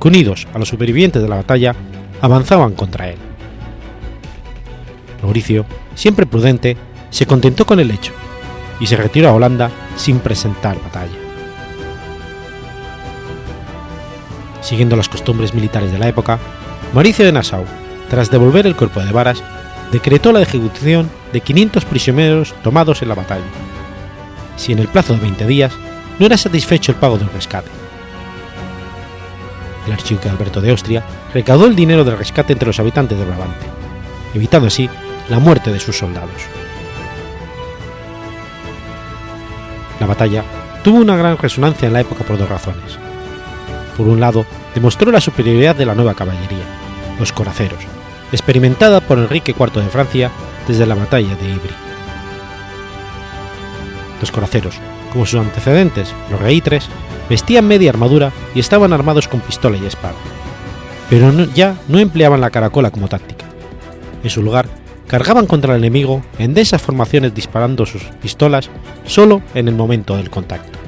[0.00, 1.74] que unidos a los supervivientes de la batalla
[2.20, 3.18] avanzaban contra él.
[5.22, 6.76] Mauricio, siempre prudente,
[7.10, 8.12] se contentó con el hecho
[8.80, 11.12] y se retiró a Holanda sin presentar batalla.
[14.62, 16.38] Siguiendo las costumbres militares de la época,
[16.94, 17.64] Mauricio de Nassau,
[18.08, 19.42] tras devolver el cuerpo de Varas,
[19.92, 23.44] decretó la ejecución de 500 prisioneros tomados en la batalla,
[24.56, 25.72] si en el plazo de 20 días
[26.18, 27.68] no era satisfecho el pago del rescate.
[29.86, 33.66] El archiduque Alberto de Austria recaudó el dinero del rescate entre los habitantes de Brabante,
[34.32, 34.88] evitando así
[35.28, 36.30] la muerte de sus soldados.
[40.00, 40.42] La batalla
[40.82, 42.98] tuvo una gran resonancia en la época por dos razones.
[43.96, 46.64] Por un lado, demostró la superioridad de la nueva caballería,
[47.18, 47.84] los coraceros,
[48.32, 50.30] experimentada por Enrique IV de Francia
[50.66, 51.74] desde la batalla de Ivry.
[54.20, 54.76] Los coraceros,
[55.12, 56.88] como sus antecedentes, los reitres,
[57.28, 60.14] vestían media armadura y estaban armados con pistola y espada,
[61.10, 63.46] pero ya no empleaban la caracola como táctica.
[64.22, 64.66] En su lugar,
[65.06, 68.70] cargaban contra el enemigo en densas formaciones disparando sus pistolas
[69.04, 70.78] solo en el momento del contacto.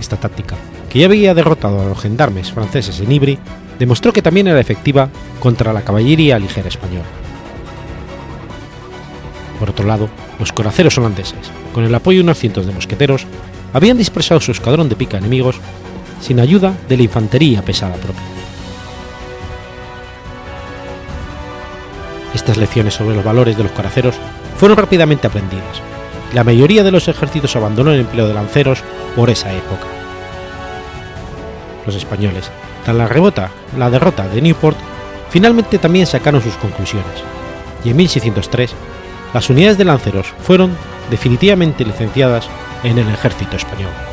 [0.00, 0.56] Esta táctica,
[0.88, 3.38] que ya había derrotado a los gendarmes franceses en Ivry,
[3.78, 5.08] demostró que también era efectiva
[5.40, 7.06] contra la caballería ligera española.
[9.58, 13.26] Por otro lado, los coraceros holandeses, con el apoyo de unos cientos de mosqueteros,
[13.72, 15.56] habían dispersado su escuadrón de pica enemigos
[16.20, 18.22] sin ayuda de la infantería pesada propia.
[22.34, 24.14] Estas lecciones sobre los valores de los coraceros
[24.58, 25.82] fueron rápidamente aprendidas,
[26.32, 28.82] y la mayoría de los ejércitos abandonó el empleo de lanceros
[29.16, 29.86] por esa época.
[31.86, 32.50] Los españoles,
[32.88, 34.78] tras la, rebota, la derrota de Newport,
[35.28, 37.22] finalmente también sacaron sus conclusiones,
[37.84, 38.74] y en 1603
[39.34, 40.74] las unidades de lanceros fueron
[41.10, 42.48] definitivamente licenciadas
[42.84, 44.07] en el ejército español.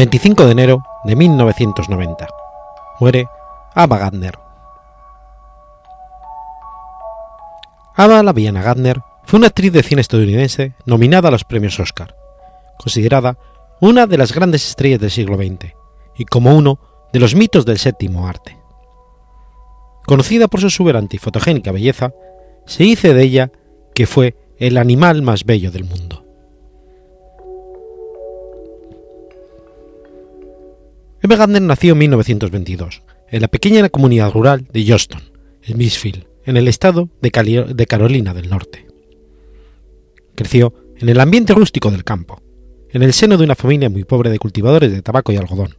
[0.00, 2.26] 25 de enero de 1990.
[3.00, 3.28] Muere
[3.74, 4.38] Ava Gardner.
[7.96, 12.16] Ava Laviana Gardner fue una actriz de cine estadounidense nominada a los premios Oscar,
[12.78, 13.36] considerada
[13.82, 15.74] una de las grandes estrellas del siglo XX
[16.16, 16.78] y como uno
[17.12, 18.56] de los mitos del séptimo arte.
[20.06, 22.14] Conocida por su exuberante y fotogénica belleza,
[22.64, 23.52] se dice de ella
[23.94, 26.19] que fue el animal más bello del mundo.
[31.36, 35.22] Gardner nació en 1922 en la pequeña comunidad rural de Johnston,
[35.62, 38.86] en Misfield, en el estado de Carolina del Norte.
[40.34, 42.42] Creció en el ambiente rústico del campo,
[42.90, 45.76] en el seno de una familia muy pobre de cultivadores de tabaco y algodón,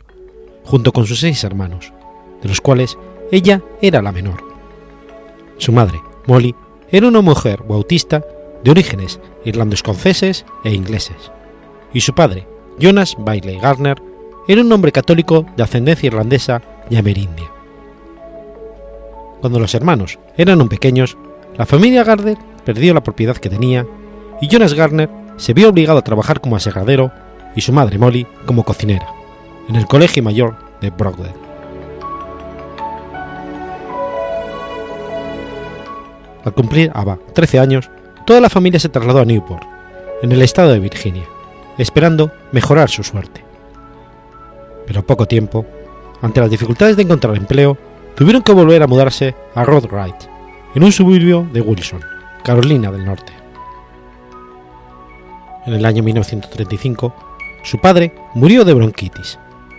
[0.64, 1.92] junto con sus seis hermanos,
[2.42, 2.98] de los cuales
[3.32, 4.44] ella era la menor.
[5.58, 6.56] Su madre, Molly,
[6.90, 8.26] era una mujer bautista
[8.64, 11.32] de orígenes irlando-escoceses e ingleses,
[11.94, 12.48] y su padre,
[12.80, 14.02] Jonas Bailey Garner,
[14.48, 17.50] era un hombre católico de ascendencia irlandesa y amerindia.
[19.40, 21.18] Cuando los hermanos eran aún pequeños,
[21.58, 23.86] la familia Garner perdió la propiedad que tenía
[24.40, 27.12] y Jonas Garner se vio obligado a trabajar como asegadero
[27.56, 29.08] y su madre Molly como cocinera,
[29.68, 31.34] en el Colegio Mayor de Brockdale.
[36.44, 37.90] Al cumplir Ava 13 años,
[38.26, 39.64] toda la familia se trasladó a Newport,
[40.22, 41.26] en el estado de Virginia,
[41.78, 43.51] esperando mejorar su suerte.
[44.86, 45.66] Pero poco tiempo,
[46.22, 47.78] ante las dificultades de encontrar empleo,
[48.16, 50.16] tuvieron que volver a mudarse a Rod Wright,
[50.76, 52.02] en un suburbio de Wilson,
[52.44, 53.34] Carolina del Norte.
[55.66, 57.14] En el año 1935,
[57.64, 59.38] su padre murió de bronquitis,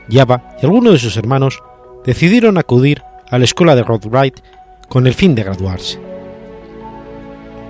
[0.08, 1.62] y Ava y algunos de sus hermanos
[2.04, 4.40] decidieron acudir a la escuela de Rod Wright
[4.88, 5.98] con el fin de graduarse.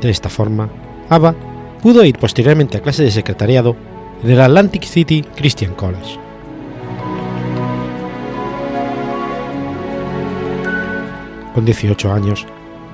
[0.01, 0.69] De esta forma,
[1.09, 1.35] Ava
[1.81, 3.77] pudo ir posteriormente a clase de secretariado
[4.23, 6.19] en el Atlantic City Christian College.
[11.55, 12.47] Con 18 años,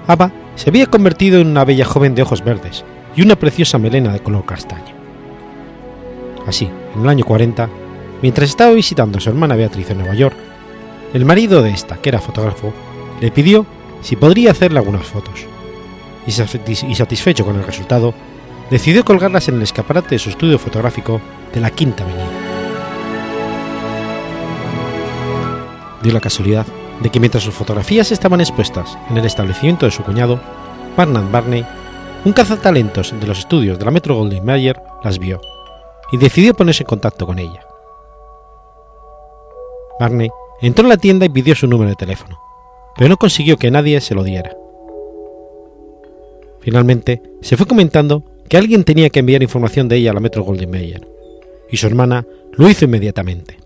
[0.07, 2.85] Ava se había convertido en una bella joven de ojos verdes
[3.15, 4.97] y una preciosa melena de color castaño.
[6.47, 7.69] Así, en el año 40,
[8.23, 10.37] mientras estaba visitando a su hermana Beatriz en Nueva York,
[11.15, 12.73] el marido de esta, que era fotógrafo,
[13.21, 13.67] le pidió
[14.03, 15.47] si podría hacerle algunas fotos,
[16.27, 18.15] y satisfecho con el resultado,
[18.71, 21.21] decidió colgarlas en el escaparate de su estudio fotográfico
[21.55, 22.29] de la Quinta Avenida.
[26.03, 26.67] Dio la casualidad
[27.01, 30.41] de que mientras sus fotografías estaban expuestas en el establecimiento de su cuñado,
[30.97, 31.65] Barnard Barney,
[32.25, 35.41] un cazatalentos de los estudios de la Metro Goldwyn Mayer, las vio
[36.11, 37.65] y decidió ponerse en contacto con ella.
[40.01, 40.29] Barney
[40.61, 42.41] entró en la tienda y pidió su número de teléfono,
[42.97, 44.57] pero no consiguió que nadie se lo diera.
[46.61, 50.43] Finalmente, se fue comentando que alguien tenía que enviar información de ella a la Metro
[50.43, 51.07] Goldwyn Mayer,
[51.71, 53.59] y su hermana lo hizo inmediatamente.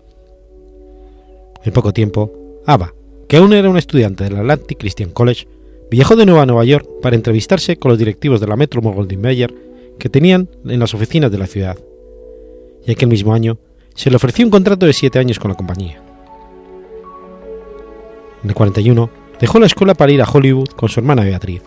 [1.63, 2.31] En poco tiempo,
[2.65, 2.93] Ava,
[3.27, 5.47] que aún era un estudiante del Atlantic Christian College,
[5.89, 9.21] viajó de nuevo a Nueva York para entrevistarse con los directivos de la Metro Goldwyn
[9.21, 9.53] Mayer
[9.99, 11.77] que tenían en las oficinas de la ciudad,
[12.85, 13.57] y aquel mismo año
[13.95, 16.01] se le ofreció un contrato de siete años con la compañía.
[18.43, 19.09] En el 41
[19.39, 21.61] dejó la escuela para ir a Hollywood con su hermana Beatriz,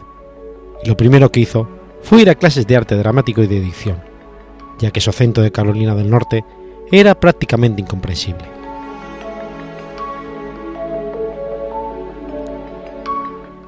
[0.83, 1.69] y lo primero que hizo
[2.03, 3.99] fue ir a clases de arte dramático y de edición,
[4.79, 6.45] ya que su acento de Carolina del Norte
[6.91, 8.56] era prácticamente incomprensible.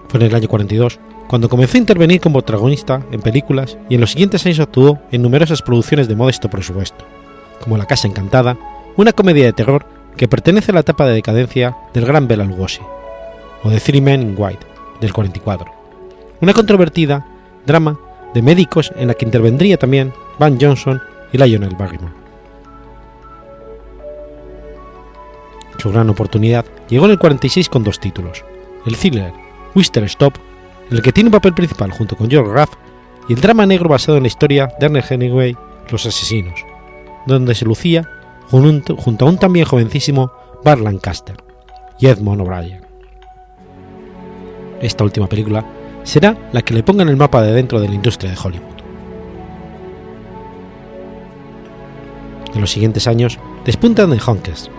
[0.08, 0.98] Fue en el año 42
[1.28, 5.20] cuando comenzó a intervenir como protagonista en películas y en los siguientes años actuó en
[5.20, 7.04] numerosas producciones de modesto presupuesto,
[7.62, 8.56] como La Casa Encantada,
[8.96, 9.84] una comedia de terror
[10.16, 12.80] que pertenece a la etapa de decadencia del gran Bela Lugosi,
[13.62, 14.66] o The Three Men in White,
[15.02, 15.70] del 44,
[16.40, 17.26] una controvertida
[17.66, 17.98] drama
[18.32, 21.00] de médicos en la que intervendría también Van Johnson
[21.30, 22.14] y Lionel Barrymore.
[25.76, 28.44] Su gran oportunidad llegó en el 46 con dos títulos,
[28.86, 30.34] el thriller Stop,
[30.90, 32.70] en el que tiene un papel principal junto con George Raff,
[33.28, 35.56] y el drama negro basado en la historia de Ernest Hemingway,
[35.90, 36.64] Los Asesinos,
[37.26, 38.08] donde se lucía
[38.50, 40.32] junto a un también jovencísimo
[40.64, 41.36] Bart Lancaster
[41.98, 42.80] y Edmond O'Brien.
[44.80, 45.64] Esta última película
[46.04, 48.78] será la que le ponga en el mapa de dentro de la industria de Hollywood.
[52.54, 54.70] En los siguientes años despuntan en Honkers,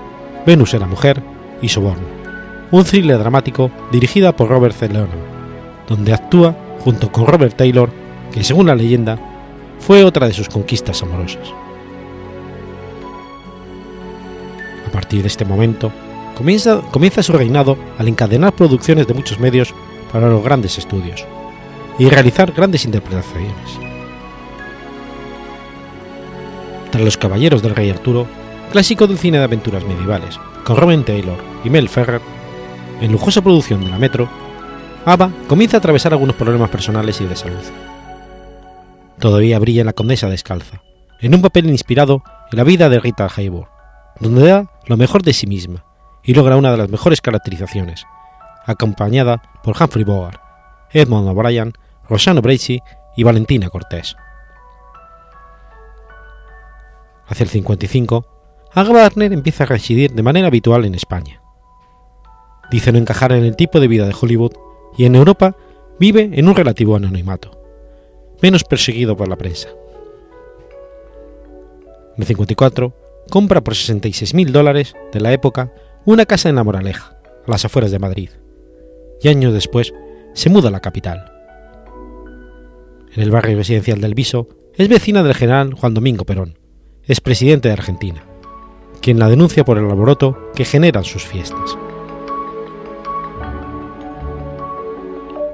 [0.45, 1.21] Venus era mujer
[1.61, 2.07] y Soborno,
[2.71, 4.87] un thriller dramático dirigida por Robert C.
[4.89, 5.17] Leonard,
[5.87, 7.89] donde actúa junto con Robert Taylor,
[8.31, 9.17] que según la leyenda
[9.79, 11.53] fue otra de sus conquistas amorosas.
[14.87, 15.91] A partir de este momento,
[16.35, 19.73] comienza, comienza su reinado al encadenar producciones de muchos medios
[20.11, 21.25] para los grandes estudios
[21.97, 23.53] y realizar grandes interpretaciones.
[26.91, 28.25] Tras Los Caballeros del Rey Arturo,
[28.71, 32.21] clásico del cine de aventuras medievales, con Robin Taylor y Mel Ferrer,
[33.01, 34.29] en lujosa producción de la Metro,
[35.05, 37.63] Ava comienza a atravesar algunos problemas personales y de salud.
[39.19, 40.81] Todavía brilla en La Condesa Descalza,
[41.19, 43.69] en un papel inspirado en la vida de Rita Hayworth,
[44.19, 45.85] donde da lo mejor de sí misma
[46.23, 48.05] y logra una de las mejores caracterizaciones,
[48.65, 50.41] acompañada por Humphrey Bogart,
[50.91, 51.73] Edmond O'Brien,
[52.07, 52.81] Rosanna Bracey
[53.15, 54.15] y Valentina Cortés.
[57.27, 58.25] Hacia el 55,
[58.73, 61.41] Aga Warner empieza a residir de manera habitual en España.
[62.71, 64.53] Dice no encajar en el tipo de vida de Hollywood
[64.97, 65.55] y en Europa
[65.99, 67.59] vive en un relativo anonimato,
[68.41, 69.69] menos perseguido por la prensa.
[72.15, 72.93] En el 54,
[73.29, 75.73] compra por 66.000 dólares de la época
[76.05, 78.29] una casa en La Moraleja, a las afueras de Madrid,
[79.21, 79.93] y años después
[80.33, 81.31] se muda a la capital.
[83.13, 86.57] En el barrio residencial del Viso es vecina del general Juan Domingo Perón,
[87.05, 88.23] expresidente de Argentina,
[89.01, 91.77] quien la denuncia por el alboroto que generan sus fiestas.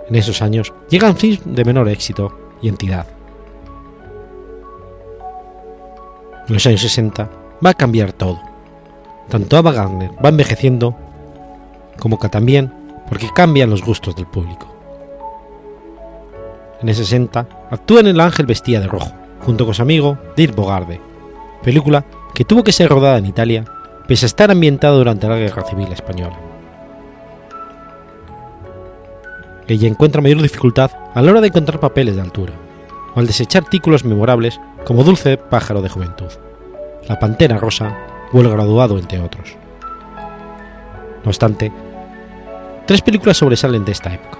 [0.07, 3.07] En esos años llegan films de menor éxito y entidad.
[6.47, 7.29] En los años 60
[7.65, 8.39] va a cambiar todo.
[9.29, 10.95] Tanto Ava Gardner va envejeciendo
[11.99, 12.71] como que también
[13.09, 14.67] porque cambian los gustos del público.
[16.81, 20.55] En el 60 actúa en El Ángel Vestía de Rojo, junto con su amigo Dirk
[20.55, 21.01] Bogarde,
[21.63, 23.65] película que tuvo que ser rodada en Italia
[24.07, 26.44] pese a estar ambientada durante la Guerra Civil Española.
[29.67, 32.53] Ella encuentra mayor dificultad a la hora de encontrar papeles de altura,
[33.15, 36.31] o al desechar títulos memorables como Dulce Pájaro de Juventud,
[37.07, 37.97] La Pantera Rosa
[38.31, 39.55] o El Graduado, entre otros.
[41.23, 41.71] No obstante,
[42.85, 44.37] tres películas sobresalen de esta época.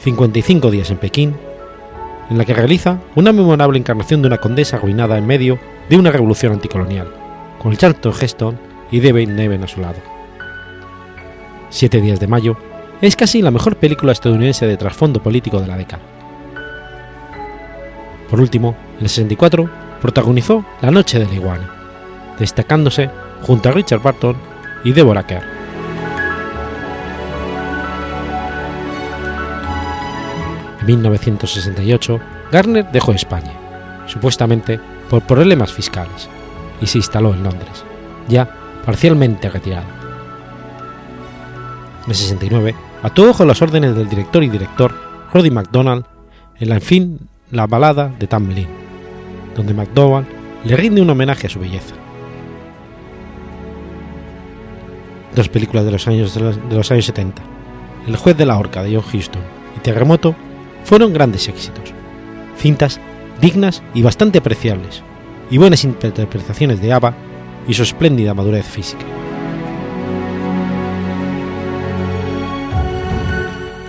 [0.00, 1.36] 55 días en Pekín,
[2.28, 6.10] en la que realiza una memorable encarnación de una condesa arruinada en medio de una
[6.10, 7.12] revolución anticolonial,
[7.60, 8.58] con Charlton Heston
[8.90, 9.98] y David Neven a su lado.
[11.68, 12.56] Siete días de mayo
[13.00, 16.02] es casi la mejor película estadounidense de trasfondo político de la década.
[18.28, 19.70] Por último, en el 64
[20.00, 21.70] protagonizó La Noche de la Iguana,
[22.38, 23.10] destacándose
[23.42, 24.36] junto a Richard Barton
[24.84, 25.42] y Deborah Kerr.
[30.80, 32.20] En 1968,
[32.52, 33.52] Garner dejó España,
[34.06, 36.28] supuestamente por problemas fiscales,
[36.80, 37.84] y se instaló en Londres,
[38.28, 38.48] ya
[38.84, 39.86] parcialmente retirado.
[42.04, 44.94] En el 69, actuó bajo las órdenes del director y director
[45.32, 46.04] Roddy McDonald
[46.58, 47.18] en la en fin
[47.50, 48.68] la balada de Tam Lin,
[49.56, 50.26] donde McDowell
[50.64, 51.94] le rinde un homenaje a su belleza.
[55.34, 57.42] Dos películas de los años, de los años 70,
[58.06, 59.42] El juez de la horca de John Huston
[59.76, 60.34] y Terremoto,
[60.84, 61.92] fueron grandes éxitos,
[62.58, 63.00] cintas
[63.40, 65.02] dignas y bastante apreciables,
[65.50, 67.14] y buenas interpretaciones de Ava
[67.66, 69.04] y su espléndida madurez física.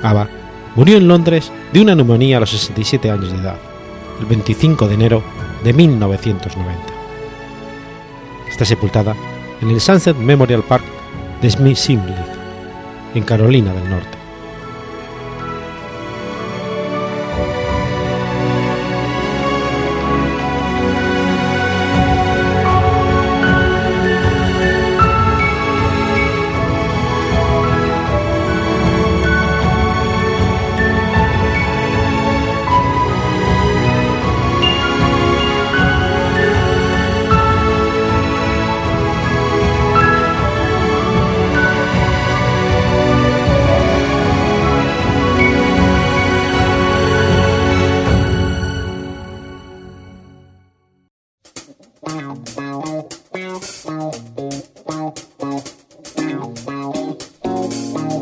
[0.04, 0.28] Ava
[0.76, 3.58] murió en Londres de una neumonía a los 67 años de edad,
[4.20, 5.24] el 25 de enero
[5.64, 6.82] de 1990.
[8.50, 9.16] Está sepultada
[9.62, 10.84] en el Sunset Memorial Park
[11.42, 12.16] de Smith Simley,
[13.16, 14.21] en Carolina del Norte.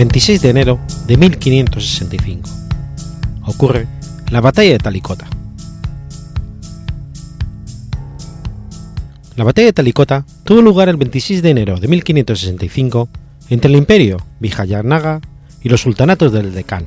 [0.00, 2.48] 26 de enero de 1565.
[3.44, 3.86] Ocurre
[4.30, 5.26] la batalla de Talicota.
[9.36, 13.10] La batalla de Talicota tuvo lugar el 26 de enero de 1565
[13.50, 15.20] entre el imperio Vijayanaga
[15.62, 16.86] y los sultanatos del Deccan,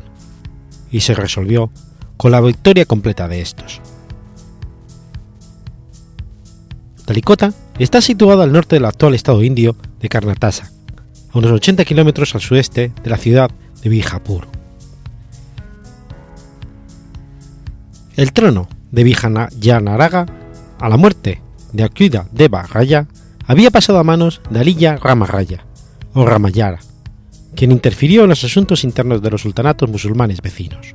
[0.89, 1.69] y se resolvió
[2.17, 3.79] con la victoria completa de estos.
[7.05, 10.71] Talicota está situado al norte del actual estado indio de Karnataka,
[11.33, 14.47] a unos 80 kilómetros al sudeste de la ciudad de Bijapur.
[18.15, 20.25] El trono de Vijayanagara,
[20.79, 23.07] a la muerte de Akyuda Deva Raya,
[23.47, 25.65] había pasado a manos de Aliya Ramaraya,
[26.13, 26.79] o Ramayara,
[27.55, 30.93] quien interfirió en los asuntos internos de los sultanatos musulmanes vecinos.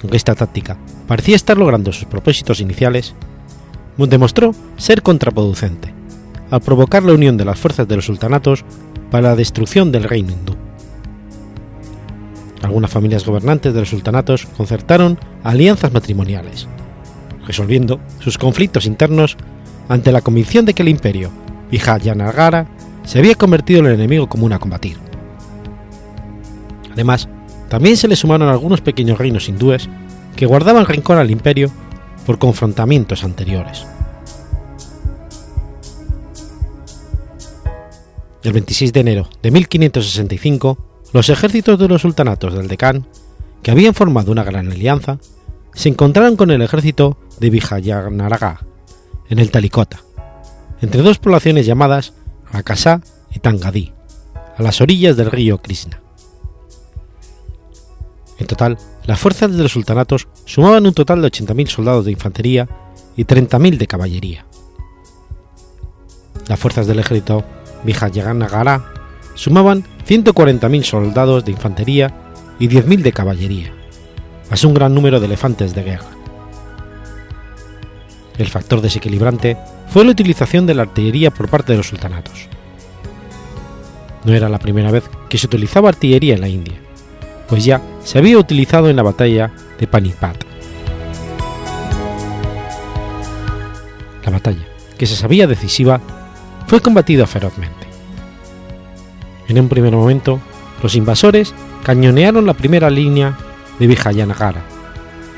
[0.00, 3.14] Aunque esta táctica parecía estar logrando sus propósitos iniciales,
[4.08, 5.91] demostró ser contraproducente,
[6.52, 8.62] al provocar la unión de las fuerzas de los sultanatos
[9.10, 10.54] para la destrucción del reino hindú.
[12.62, 16.68] Algunas familias gobernantes de los sultanatos concertaron alianzas matrimoniales,
[17.46, 19.38] resolviendo sus conflictos internos
[19.88, 21.30] ante la convicción de que el imperio
[21.70, 22.66] Vijayanagara
[23.02, 24.98] se había convertido en el enemigo común a combatir.
[26.92, 27.30] Además,
[27.70, 29.88] también se le sumaron algunos pequeños reinos hindúes
[30.36, 31.70] que guardaban rencor al imperio
[32.26, 33.86] por confrontamientos anteriores.
[38.42, 40.78] El 26 de enero de 1565,
[41.12, 43.06] los ejércitos de los sultanatos del Decán,
[43.62, 45.18] que habían formado una gran alianza,
[45.74, 48.66] se encontraron con el ejército de Vijayanagara
[49.28, 50.00] en el Talikota,
[50.80, 52.14] entre dos poblaciones llamadas
[52.50, 53.92] Rakasa y Tangadí,
[54.56, 56.02] a las orillas del río Krishna.
[58.38, 58.76] En total,
[59.06, 62.68] las fuerzas de los sultanatos sumaban un total de 80.000 soldados de infantería
[63.16, 64.46] y 30.000 de caballería.
[66.48, 67.44] Las fuerzas del ejército
[67.84, 68.84] Vijayanagara
[69.34, 72.14] sumaban 140.000 soldados de infantería
[72.58, 73.72] y 10.000 de caballería,
[74.50, 76.10] más un gran número de elefantes de guerra.
[78.38, 79.56] El factor desequilibrante
[79.88, 82.48] fue la utilización de la artillería por parte de los sultanatos.
[84.24, 86.74] No era la primera vez que se utilizaba artillería en la India,
[87.48, 90.36] pues ya se había utilizado en la batalla de Panipat.
[94.24, 94.64] La batalla,
[94.96, 96.00] que se sabía decisiva,
[96.72, 97.86] fue combatida ferozmente.
[99.46, 100.40] En un primer momento,
[100.82, 101.52] los invasores
[101.84, 103.36] cañonearon la primera línea
[103.78, 104.62] de Vijayanagara,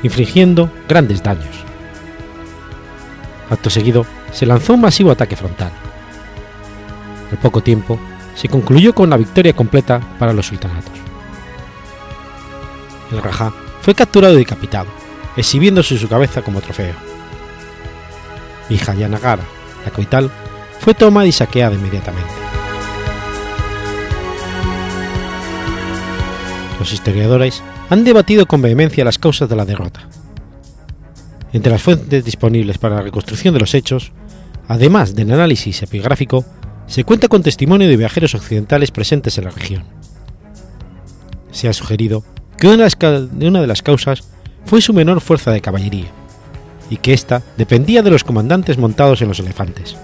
[0.01, 1.53] infligiendo grandes daños.
[3.49, 5.73] Acto seguido, se lanzó un masivo ataque frontal.
[7.29, 7.99] Al poco tiempo,
[8.33, 10.93] se concluyó con la victoria completa para los sultanatos.
[13.11, 14.87] El Rajá fue capturado y decapitado,
[15.35, 16.95] exhibiéndose su cabeza como trofeo.
[18.69, 19.43] Vijayanagara,
[19.83, 20.31] la capital,
[20.79, 22.29] fue tomada y saqueada inmediatamente.
[26.79, 30.07] Los historiadores han debatido con vehemencia las causas de la derrota.
[31.53, 34.11] Entre las fuentes disponibles para la reconstrucción de los hechos,
[34.67, 36.45] además del análisis epigráfico,
[36.85, 39.83] se cuenta con testimonio de viajeros occidentales presentes en la región.
[41.51, 42.23] Se ha sugerido
[42.57, 42.87] que una
[43.61, 44.23] de las causas
[44.65, 46.11] fue su menor fuerza de caballería,
[46.89, 49.95] y que ésta dependía de los comandantes montados en los elefantes,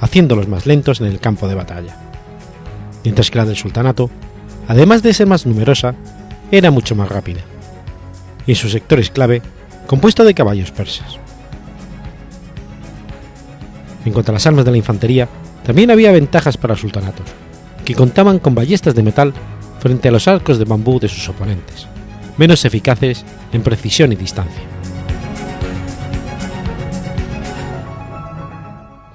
[0.00, 1.96] haciéndolos más lentos en el campo de batalla,
[3.04, 4.10] mientras que la del sultanato,
[4.66, 5.94] además de ser más numerosa,
[6.50, 7.40] era mucho más rápida,
[8.46, 9.42] y en sus sectores clave,
[9.86, 11.18] compuesta de caballos persas.
[14.04, 15.28] En cuanto a las armas de la infantería,
[15.64, 17.26] también había ventajas para los sultanatos,
[17.84, 19.34] que contaban con ballestas de metal
[19.80, 21.86] frente a los arcos de bambú de sus oponentes,
[22.36, 24.77] menos eficaces en precisión y distancia.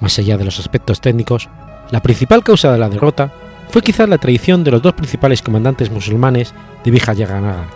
[0.03, 1.47] Más allá de los aspectos técnicos,
[1.89, 3.31] la principal causa de la derrota
[3.69, 7.69] fue quizás la traición de los dos principales comandantes musulmanes de Vijayaganaga,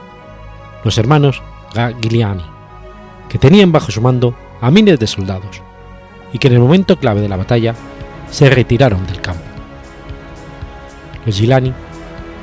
[0.84, 1.42] los hermanos
[2.02, 2.44] Giliani,
[3.30, 5.62] que tenían bajo su mando a miles de soldados,
[6.34, 7.76] y que en el momento clave de la batalla
[8.30, 9.46] se retiraron del campo.
[11.26, 11.72] Los Gilani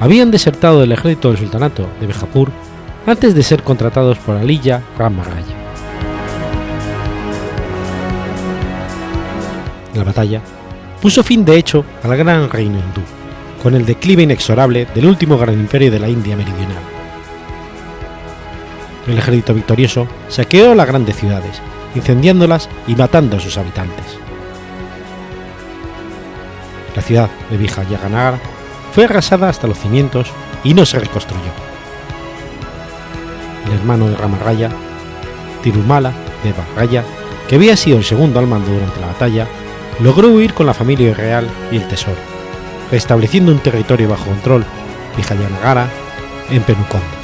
[0.00, 2.50] habían desertado del ejército del sultanato de Bejapur
[3.06, 5.63] antes de ser contratados por Aliya Ramaraya.
[9.94, 10.40] La batalla
[11.00, 13.02] puso fin de hecho al gran reino hindú,
[13.62, 16.82] con el declive inexorable del último gran imperio de la India meridional.
[19.06, 21.60] El ejército victorioso saqueó las grandes ciudades,
[21.94, 24.18] incendiándolas y matando a sus habitantes.
[26.96, 28.38] La ciudad de Vijayanagar
[28.92, 30.30] fue arrasada hasta los cimientos
[30.62, 31.52] y no se reconstruyó.
[33.66, 34.70] El hermano de Ramaraya,
[35.62, 37.04] Tirumala de Barraya,
[37.48, 39.46] que había sido el segundo al mando durante la batalla,
[40.00, 42.16] logró huir con la familia real y el tesoro,
[42.90, 44.64] restableciendo un territorio bajo control,
[45.16, 45.88] Vijayanagara,
[46.50, 47.23] en Penucón.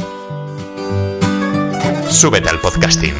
[2.11, 3.13] Súbete al podcasting.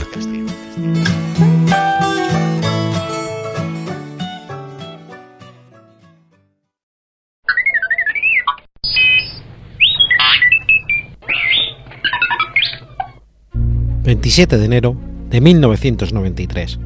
[14.04, 14.98] ...27 de enero
[15.30, 16.80] de 1993...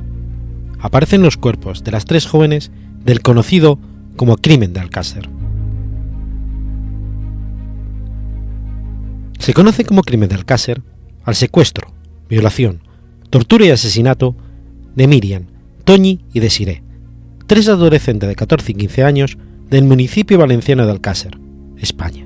[0.80, 2.72] ...aparecen los cuerpos de las tres jóvenes...
[3.04, 3.80] ...del conocido
[4.16, 5.28] como crimen de Alcácer.
[9.40, 10.84] Se conoce como crimen de Alcácer
[11.24, 11.95] al secuestro,
[12.30, 12.82] violación,
[13.30, 14.36] tortura y asesinato
[14.96, 15.46] de Miriam,
[15.84, 16.84] Toñi y Desiré,
[17.48, 19.38] tres adolescentes de 14 y 15 años
[19.70, 21.38] del municipio valenciano de Alcácer,
[21.78, 22.26] España.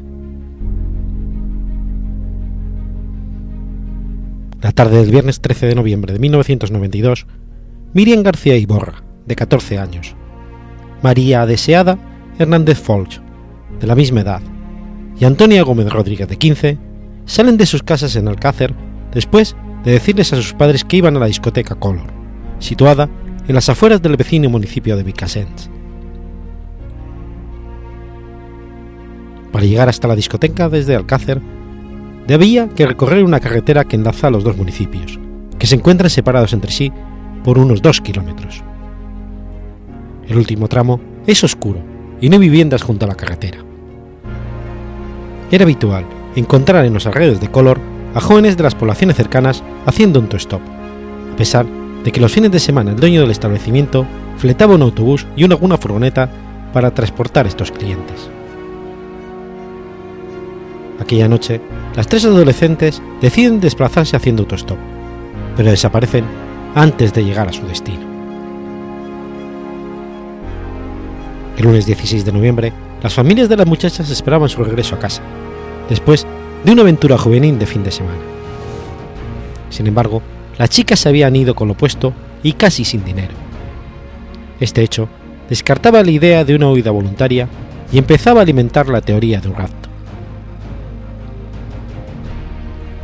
[4.61, 7.25] La tarde del viernes 13 de noviembre de 1992,
[7.93, 10.15] Miriam García Iborra, de 14 años,
[11.01, 11.97] María Deseada
[12.37, 13.21] Hernández Folch,
[13.79, 14.41] de la misma edad,
[15.19, 16.77] y Antonia Gómez Rodríguez, de 15,
[17.25, 18.73] salen de sus casas en Alcácer
[19.13, 22.07] después de decirles a sus padres que iban a la discoteca Color,
[22.59, 23.09] situada
[23.47, 25.69] en las afueras del vecino municipio de Picassens.
[29.51, 31.41] Para llegar hasta la discoteca desde Alcácer,
[32.27, 35.19] debía que recorrer una carretera que enlaza los dos municipios,
[35.57, 36.91] que se encuentran separados entre sí
[37.43, 38.63] por unos dos kilómetros.
[40.27, 41.81] El último tramo es oscuro
[42.21, 43.57] y no hay viviendas junto a la carretera.
[45.51, 46.05] Era habitual
[46.35, 47.79] encontrar en los alrededores de Color
[48.13, 50.61] a jóvenes de las poblaciones cercanas haciendo un stop,
[51.33, 51.65] a pesar
[52.03, 54.05] de que los fines de semana el dueño del establecimiento
[54.37, 56.29] fletaba un autobús y una, furgoneta
[56.73, 58.29] para transportar estos clientes.
[60.99, 61.61] Aquella noche,
[61.95, 64.77] las tres adolescentes deciden desplazarse haciendo autostop,
[65.55, 66.25] pero desaparecen
[66.75, 68.07] antes de llegar a su destino.
[71.57, 75.21] El lunes 16 de noviembre, las familias de las muchachas esperaban su regreso a casa,
[75.89, 76.25] después
[76.63, 78.19] de una aventura juvenil de fin de semana.
[79.69, 80.21] Sin embargo,
[80.57, 83.33] las chicas se habían ido con lo puesto y casi sin dinero.
[84.59, 85.07] Este hecho
[85.49, 87.47] descartaba la idea de una huida voluntaria
[87.91, 89.89] y empezaba a alimentar la teoría de un rapto.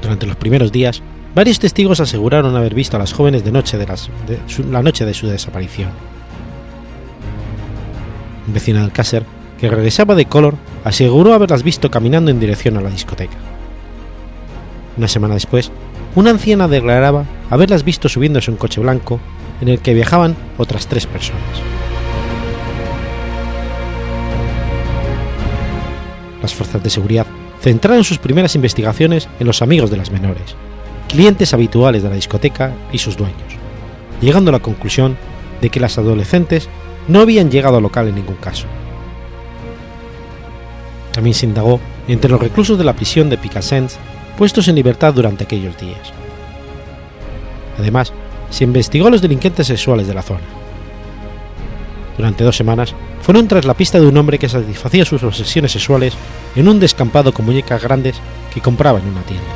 [0.01, 1.01] Durante los primeros días,
[1.33, 3.87] varios testigos aseguraron haber visto a las jóvenes de noche de,
[4.69, 5.89] la noche de su desaparición.
[8.47, 9.23] Un vecino de Alcácer
[9.59, 13.35] que regresaba de Color, aseguró haberlas visto caminando en dirección a la discoteca.
[14.95, 15.71] Una semana después,
[16.13, 19.19] una anciana declaraba haberlas visto subiéndose un coche blanco
[19.59, 21.41] en el que viajaban otras tres personas.
[26.41, 27.25] Las fuerzas de seguridad
[27.61, 30.55] centraron sus primeras investigaciones en los amigos de las menores,
[31.09, 33.57] clientes habituales de la discoteca y sus dueños,
[34.21, 35.17] llegando a la conclusión
[35.61, 36.69] de que las adolescentes
[37.07, 38.67] no habían llegado al local en ningún caso.
[41.15, 43.97] También se indagó entre los reclusos de la prisión de Picassens
[44.37, 46.11] puestos en libertad durante aquellos días.
[47.79, 48.11] Además,
[48.49, 50.43] se investigó a los delincuentes sexuales de la zona.
[52.17, 56.13] Durante dos semanas fueron tras la pista de un hombre que satisfacía sus obsesiones sexuales
[56.53, 58.17] en un descampado con muñecas grandes
[58.53, 59.47] que compraba en una tienda.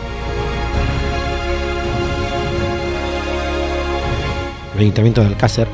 [4.76, 5.68] El Ayuntamiento de Alcácer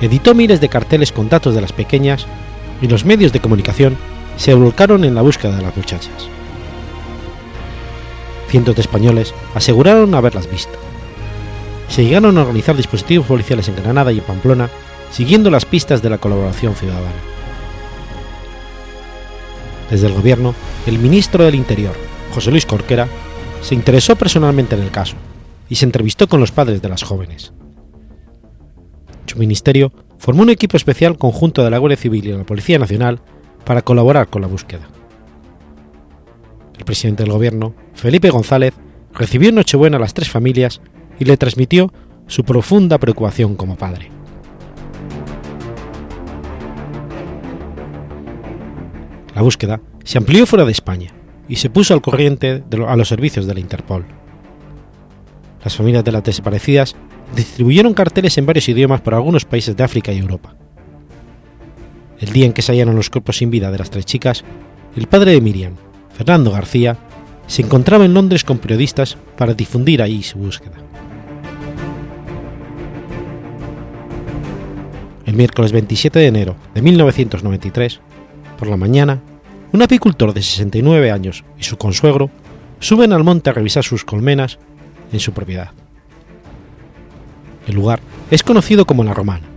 [0.00, 2.26] editó miles de carteles con datos de las pequeñas
[2.82, 3.96] y los medios de comunicación
[4.40, 6.26] se volcaron en la búsqueda de las muchachas.
[8.48, 10.78] Cientos de españoles aseguraron haberlas visto.
[11.88, 14.70] Se llegaron a organizar dispositivos policiales en Granada y en Pamplona,
[15.10, 17.20] siguiendo las pistas de la colaboración ciudadana.
[19.90, 20.54] Desde el gobierno,
[20.86, 21.94] el ministro del Interior,
[22.32, 23.08] José Luis Corquera,
[23.60, 25.16] se interesó personalmente en el caso
[25.68, 27.52] y se entrevistó con los padres de las jóvenes.
[29.26, 33.20] Su ministerio formó un equipo especial conjunto de la Guardia Civil y la Policía Nacional
[33.64, 34.88] para colaborar con la búsqueda.
[36.78, 38.74] El presidente del gobierno, Felipe González,
[39.12, 40.80] recibió en Nochebuena a las tres familias
[41.18, 41.92] y le transmitió
[42.26, 44.10] su profunda preocupación como padre.
[49.34, 51.12] La búsqueda se amplió fuera de España
[51.48, 54.04] y se puso al corriente a los servicios de la Interpol.
[55.62, 56.96] Las familias de las desaparecidas
[57.34, 60.56] distribuyeron carteles en varios idiomas por algunos países de África y Europa.
[62.20, 64.44] El día en que se hallaron los cuerpos sin vida de las tres chicas,
[64.94, 65.74] el padre de Miriam,
[66.12, 66.98] Fernando García,
[67.46, 70.76] se encontraba en Londres con periodistas para difundir ahí su búsqueda.
[75.24, 78.00] El miércoles 27 de enero de 1993,
[78.58, 79.20] por la mañana,
[79.72, 82.30] un apicultor de 69 años y su consuegro
[82.80, 84.58] suben al monte a revisar sus colmenas
[85.12, 85.70] en su propiedad.
[87.66, 88.00] El lugar
[88.30, 89.49] es conocido como La Romana,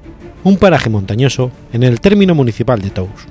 [0.44, 3.28] un paraje montañoso en el término municipal de Tous.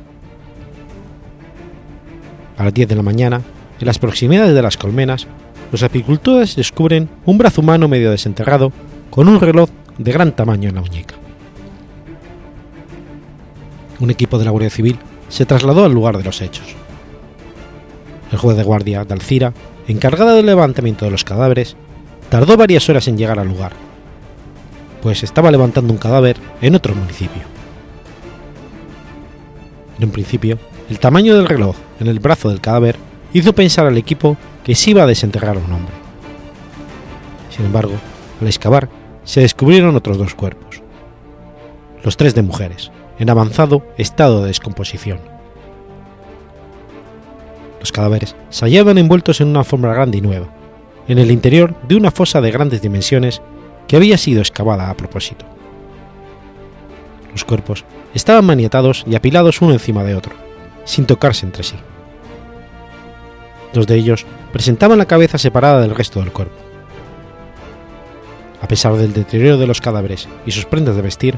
[2.56, 3.42] A las 10 de la mañana,
[3.80, 5.26] en las proximidades de las colmenas,
[5.70, 8.72] los apicultores descubren un brazo humano medio desenterrado
[9.10, 11.14] con un reloj de gran tamaño en la muñeca.
[14.00, 14.98] Un equipo de la Guardia Civil
[15.28, 16.74] se trasladó al lugar de los hechos.
[18.30, 19.52] El juez de guardia de Alcira,
[19.86, 21.76] encargado del levantamiento de los cadáveres,
[22.30, 23.72] tardó varias horas en llegar al lugar,
[25.02, 27.42] pues estaba levantando un cadáver en otro municipio.
[29.98, 32.96] En un principio, el tamaño del reloj en el brazo del cadáver
[33.32, 35.94] hizo pensar al equipo que se iba a desenterrar a un hombre.
[37.50, 37.94] Sin embargo,
[38.40, 38.88] al excavar,
[39.24, 40.82] se descubrieron otros dos cuerpos.
[42.02, 45.18] Los tres de mujeres, en avanzado estado de descomposición.
[47.80, 50.46] Los cadáveres se hallaban envueltos en una alfombra grande y nueva,
[51.08, 53.42] en el interior de una fosa de grandes dimensiones
[53.92, 55.44] que había sido excavada a propósito.
[57.30, 57.84] Los cuerpos
[58.14, 60.32] estaban maniatados y apilados uno encima de otro,
[60.86, 61.74] sin tocarse entre sí.
[63.74, 66.56] Dos de ellos presentaban la cabeza separada del resto del cuerpo.
[68.62, 71.36] A pesar del deterioro de los cadáveres y sus prendas de vestir,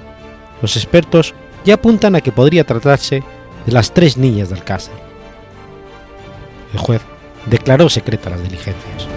[0.63, 1.35] los expertos
[1.65, 3.25] ya apuntan a que podría tratarse
[3.67, 4.95] de las tres niñas del Cácer.
[6.73, 7.03] El juez
[7.47, 9.09] declaró secreta las diligencias.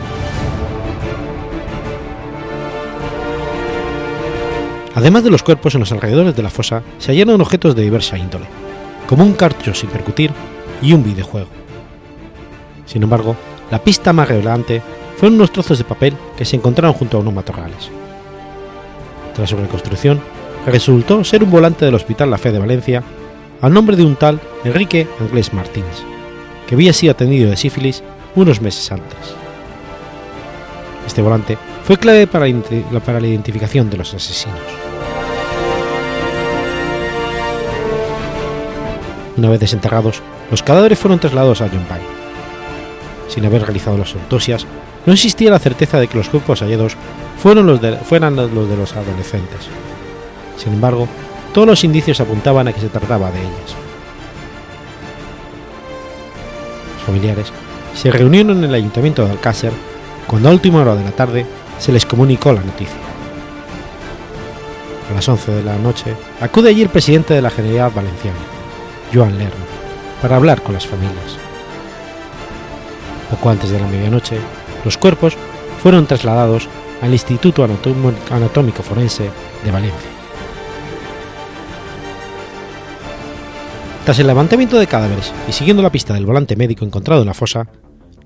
[4.98, 8.18] Además de los cuerpos en los alrededores de la fosa se hallaron objetos de diversa
[8.18, 8.46] índole,
[9.06, 10.32] como un cartucho sin percutir
[10.82, 11.50] y un videojuego.
[12.88, 13.36] Sin embargo,
[13.70, 14.82] la pista más relevante
[15.16, 17.92] fueron unos trozos de papel que se encontraron junto a unos matorrales.
[19.36, 20.20] Tras su reconstrucción,
[20.66, 23.04] resultó ser un volante del Hospital La Fe de Valencia
[23.62, 26.04] al nombre de un tal Enrique Anglés Martins,
[26.66, 28.02] que había sido atendido de sífilis
[28.34, 29.36] unos meses antes.
[31.06, 34.87] Este volante fue clave para la identificación de los asesinos.
[39.38, 42.02] Una vez desenterrados, los cadáveres fueron trasladados a Yonpai.
[43.28, 44.66] Sin haber realizado las autopsias,
[45.06, 46.98] no existía la certeza de que los cuerpos hallados
[47.38, 49.68] fueran los de los adolescentes.
[50.58, 51.08] Sin embargo,
[51.54, 53.76] todos los indicios apuntaban a que se trataba de ellas.
[56.96, 57.54] Los familiares
[57.94, 59.72] se reunieron en el ayuntamiento de Alcácer
[60.26, 61.46] cuando a última hora de la tarde
[61.80, 62.98] se les comunicó la noticia.
[65.10, 68.38] A las 11 de la noche acude allí el presidente de la Generalidad Valenciana,
[69.14, 69.66] Joan Lerma,
[70.22, 71.38] para hablar con las familias.
[73.30, 74.38] Poco antes de la medianoche,
[74.86, 75.36] los cuerpos
[75.82, 76.68] fueron trasladados
[77.02, 79.30] al Instituto Anatómico Forense
[79.64, 80.10] de Valencia.
[84.06, 87.34] Tras el levantamiento de cadáveres y siguiendo la pista del volante médico encontrado en la
[87.34, 87.68] fosa,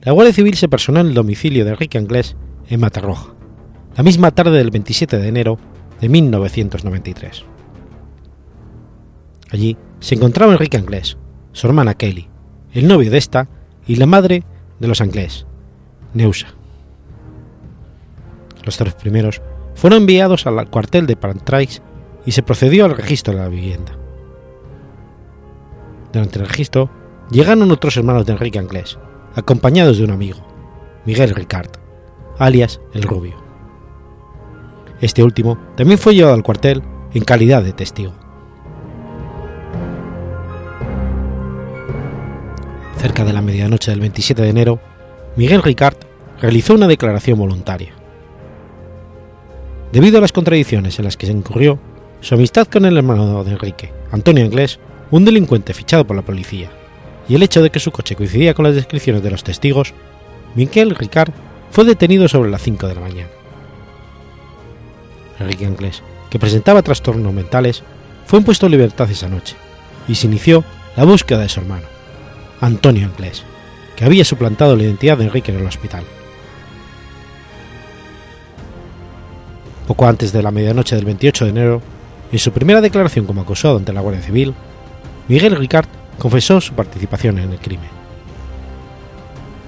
[0.01, 2.35] la Guardia Civil se personó en el domicilio de Enrique Anglés
[2.69, 3.33] en Matarroja,
[3.95, 5.57] la misma tarde del 27 de enero
[5.99, 7.45] de 1993.
[9.51, 11.17] Allí se encontraba Enrique Anglés,
[11.53, 12.27] su hermana Kelly,
[12.73, 13.47] el novio de esta
[13.87, 14.43] y la madre
[14.79, 15.45] de los Anglés,
[16.13, 16.47] Neusa.
[18.65, 19.41] Los tres primeros
[19.75, 21.81] fueron enviados al cuartel de Pantrais
[22.25, 23.97] y se procedió al registro de la vivienda.
[26.11, 26.89] Durante el registro
[27.29, 28.97] llegaron otros hermanos de Enrique Anglés,
[29.35, 30.39] acompañados de un amigo,
[31.05, 31.69] Miguel Ricard,
[32.39, 33.35] alias el Rubio.
[34.99, 36.81] Este último también fue llevado al cuartel
[37.13, 38.20] en calidad de testigo.
[42.97, 44.79] Cerca de la medianoche del 27 de enero,
[45.35, 45.97] Miguel Ricard
[46.39, 47.93] realizó una declaración voluntaria.
[49.91, 51.79] Debido a las contradicciones en las que se incurrió,
[52.21, 54.79] su amistad con el hermano de Enrique, Antonio Anglés,
[55.09, 56.69] un delincuente fichado por la policía,
[57.27, 59.93] y el hecho de que su coche coincidía con las descripciones de los testigos,
[60.55, 61.31] Miquel Ricard
[61.71, 63.29] fue detenido sobre las 5 de la mañana.
[65.39, 67.83] Enrique Anglés, que presentaba trastornos mentales,
[68.25, 69.55] fue impuesto en libertad esa noche
[70.07, 70.63] y se inició
[70.95, 71.87] la búsqueda de su hermano,
[72.61, 73.43] Antonio Anglés,
[73.95, 76.03] que había suplantado la identidad de Enrique en el hospital.
[79.87, 81.81] Poco antes de la medianoche del 28 de enero,
[82.31, 84.53] en su primera declaración como acusado ante la Guardia Civil,
[85.27, 85.87] Miguel Ricard
[86.19, 87.89] confesó su participación en el crimen.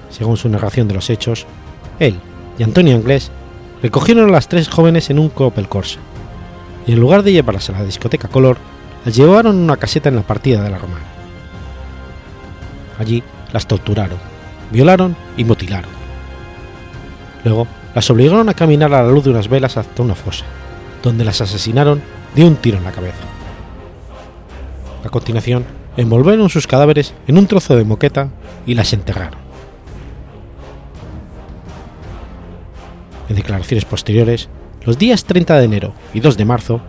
[0.08, 1.46] Según su narración de los hechos,
[1.98, 2.20] él
[2.58, 3.32] y Antonio Anglés
[3.82, 5.98] recogieron a las tres jóvenes en un Opel Corsa
[6.86, 8.56] y en lugar de llevarlas a la discoteca Color,
[9.04, 11.13] las llevaron en una caseta en la partida de la Romana.
[12.98, 13.22] Allí
[13.52, 14.18] las torturaron,
[14.70, 15.90] violaron y mutilaron.
[17.44, 20.44] Luego las obligaron a caminar a la luz de unas velas hasta una fosa,
[21.02, 22.02] donde las asesinaron
[22.34, 23.24] de un tiro en la cabeza.
[25.04, 25.64] A continuación,
[25.96, 28.28] envolvieron sus cadáveres en un trozo de moqueta
[28.66, 29.38] y las enterraron.
[33.28, 34.48] En declaraciones posteriores,
[34.84, 36.80] los días 30 de enero y 2 de marzo,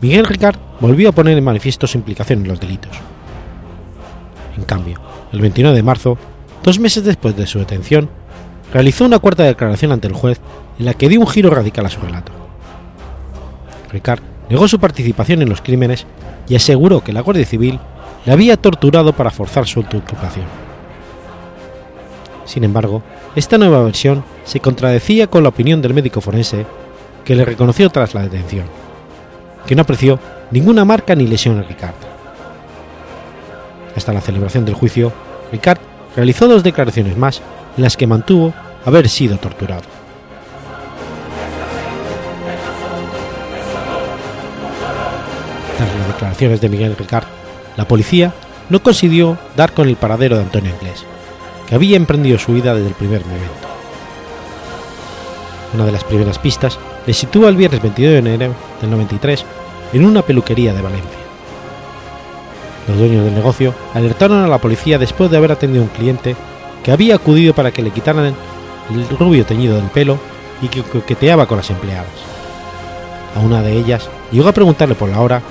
[0.00, 2.96] Miguel Ricard volvió a poner en manifiesto su implicación en los delitos.
[4.56, 5.00] En cambio,
[5.36, 6.16] el 29 de marzo,
[6.62, 8.08] dos meses después de su detención,
[8.72, 10.40] realizó una cuarta declaración ante el juez
[10.78, 12.32] en la que dio un giro radical a su relato.
[13.92, 16.06] Ricard negó su participación en los crímenes
[16.48, 17.78] y aseguró que la Guardia Civil
[18.24, 20.46] le había torturado para forzar su autoocupación.
[22.46, 23.02] Sin embargo,
[23.34, 26.64] esta nueva versión se contradecía con la opinión del médico forense
[27.24, 28.66] que le reconoció tras la detención,
[29.66, 30.18] que no apreció
[30.50, 31.94] ninguna marca ni lesión a Ricard.
[33.96, 35.12] Hasta la celebración del juicio,
[35.52, 35.78] Ricard
[36.14, 37.42] realizó dos declaraciones más
[37.76, 39.82] en las que mantuvo haber sido torturado.
[45.76, 47.26] Tras las declaraciones de Miguel Ricard,
[47.76, 48.32] la policía
[48.68, 51.04] no consiguió dar con el paradero de Antonio Inglés,
[51.68, 53.68] que había emprendido su huida desde el primer momento.
[55.74, 59.44] Una de las primeras pistas le sitúa el viernes 22 de enero del 93
[59.92, 61.25] en una peluquería de Valencia.
[62.88, 66.36] Los dueños del negocio alertaron a la policía después de haber atendido a un cliente
[66.84, 68.34] que había acudido para que le quitaran
[68.90, 70.18] el rubio teñido del pelo
[70.62, 72.06] y que coqueteaba con las empleadas.
[73.34, 75.42] A una de ellas llegó a preguntarle por la hora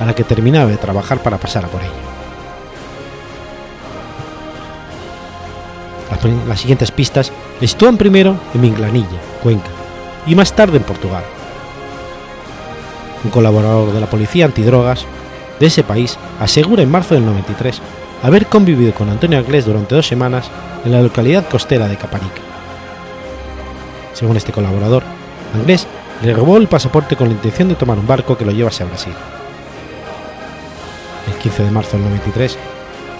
[0.00, 2.10] a la que terminaba de trabajar para pasar a por ella.
[6.46, 9.70] Las, siguientes pistas le sitúan primero en Minglanilla, Cuenca,
[10.26, 11.24] y más tarde en Portugal.
[13.24, 15.06] Un colaborador de la policía antidrogas
[15.60, 17.80] de ese país asegura en marzo del 93
[18.22, 20.50] haber convivido con Antonio Anglés durante dos semanas
[20.84, 22.40] en la localidad costera de Caparica.
[24.14, 25.02] Según este colaborador,
[25.54, 25.86] Anglés
[26.22, 28.86] le robó el pasaporte con la intención de tomar un barco que lo llevase a
[28.86, 29.12] Brasil.
[31.28, 32.58] El 15 de marzo del 93,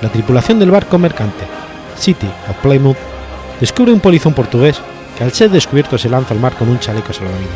[0.02, 1.44] la tripulación del barco mercante
[1.96, 2.96] City of Plymouth
[3.60, 4.80] descubre un polizón portugués
[5.16, 7.48] que al ser descubierto se lanza al mar con un chaleco salvavidas.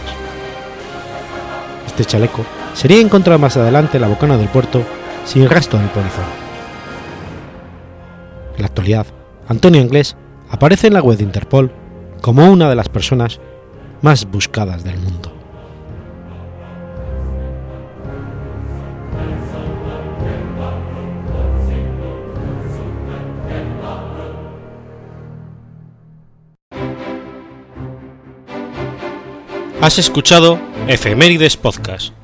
[1.86, 2.44] Este chaleco
[2.74, 4.82] sería encontrado más adelante la bocana del puerto
[5.24, 6.24] sin rastro del polizón.
[8.56, 9.06] En la actualidad,
[9.48, 10.16] Antonio Anglés
[10.50, 11.72] aparece en la web de Interpol
[12.20, 13.40] como una de las personas
[14.02, 15.32] más buscadas del mundo.
[29.80, 30.58] Has escuchado
[30.88, 32.23] Efemérides Podcast.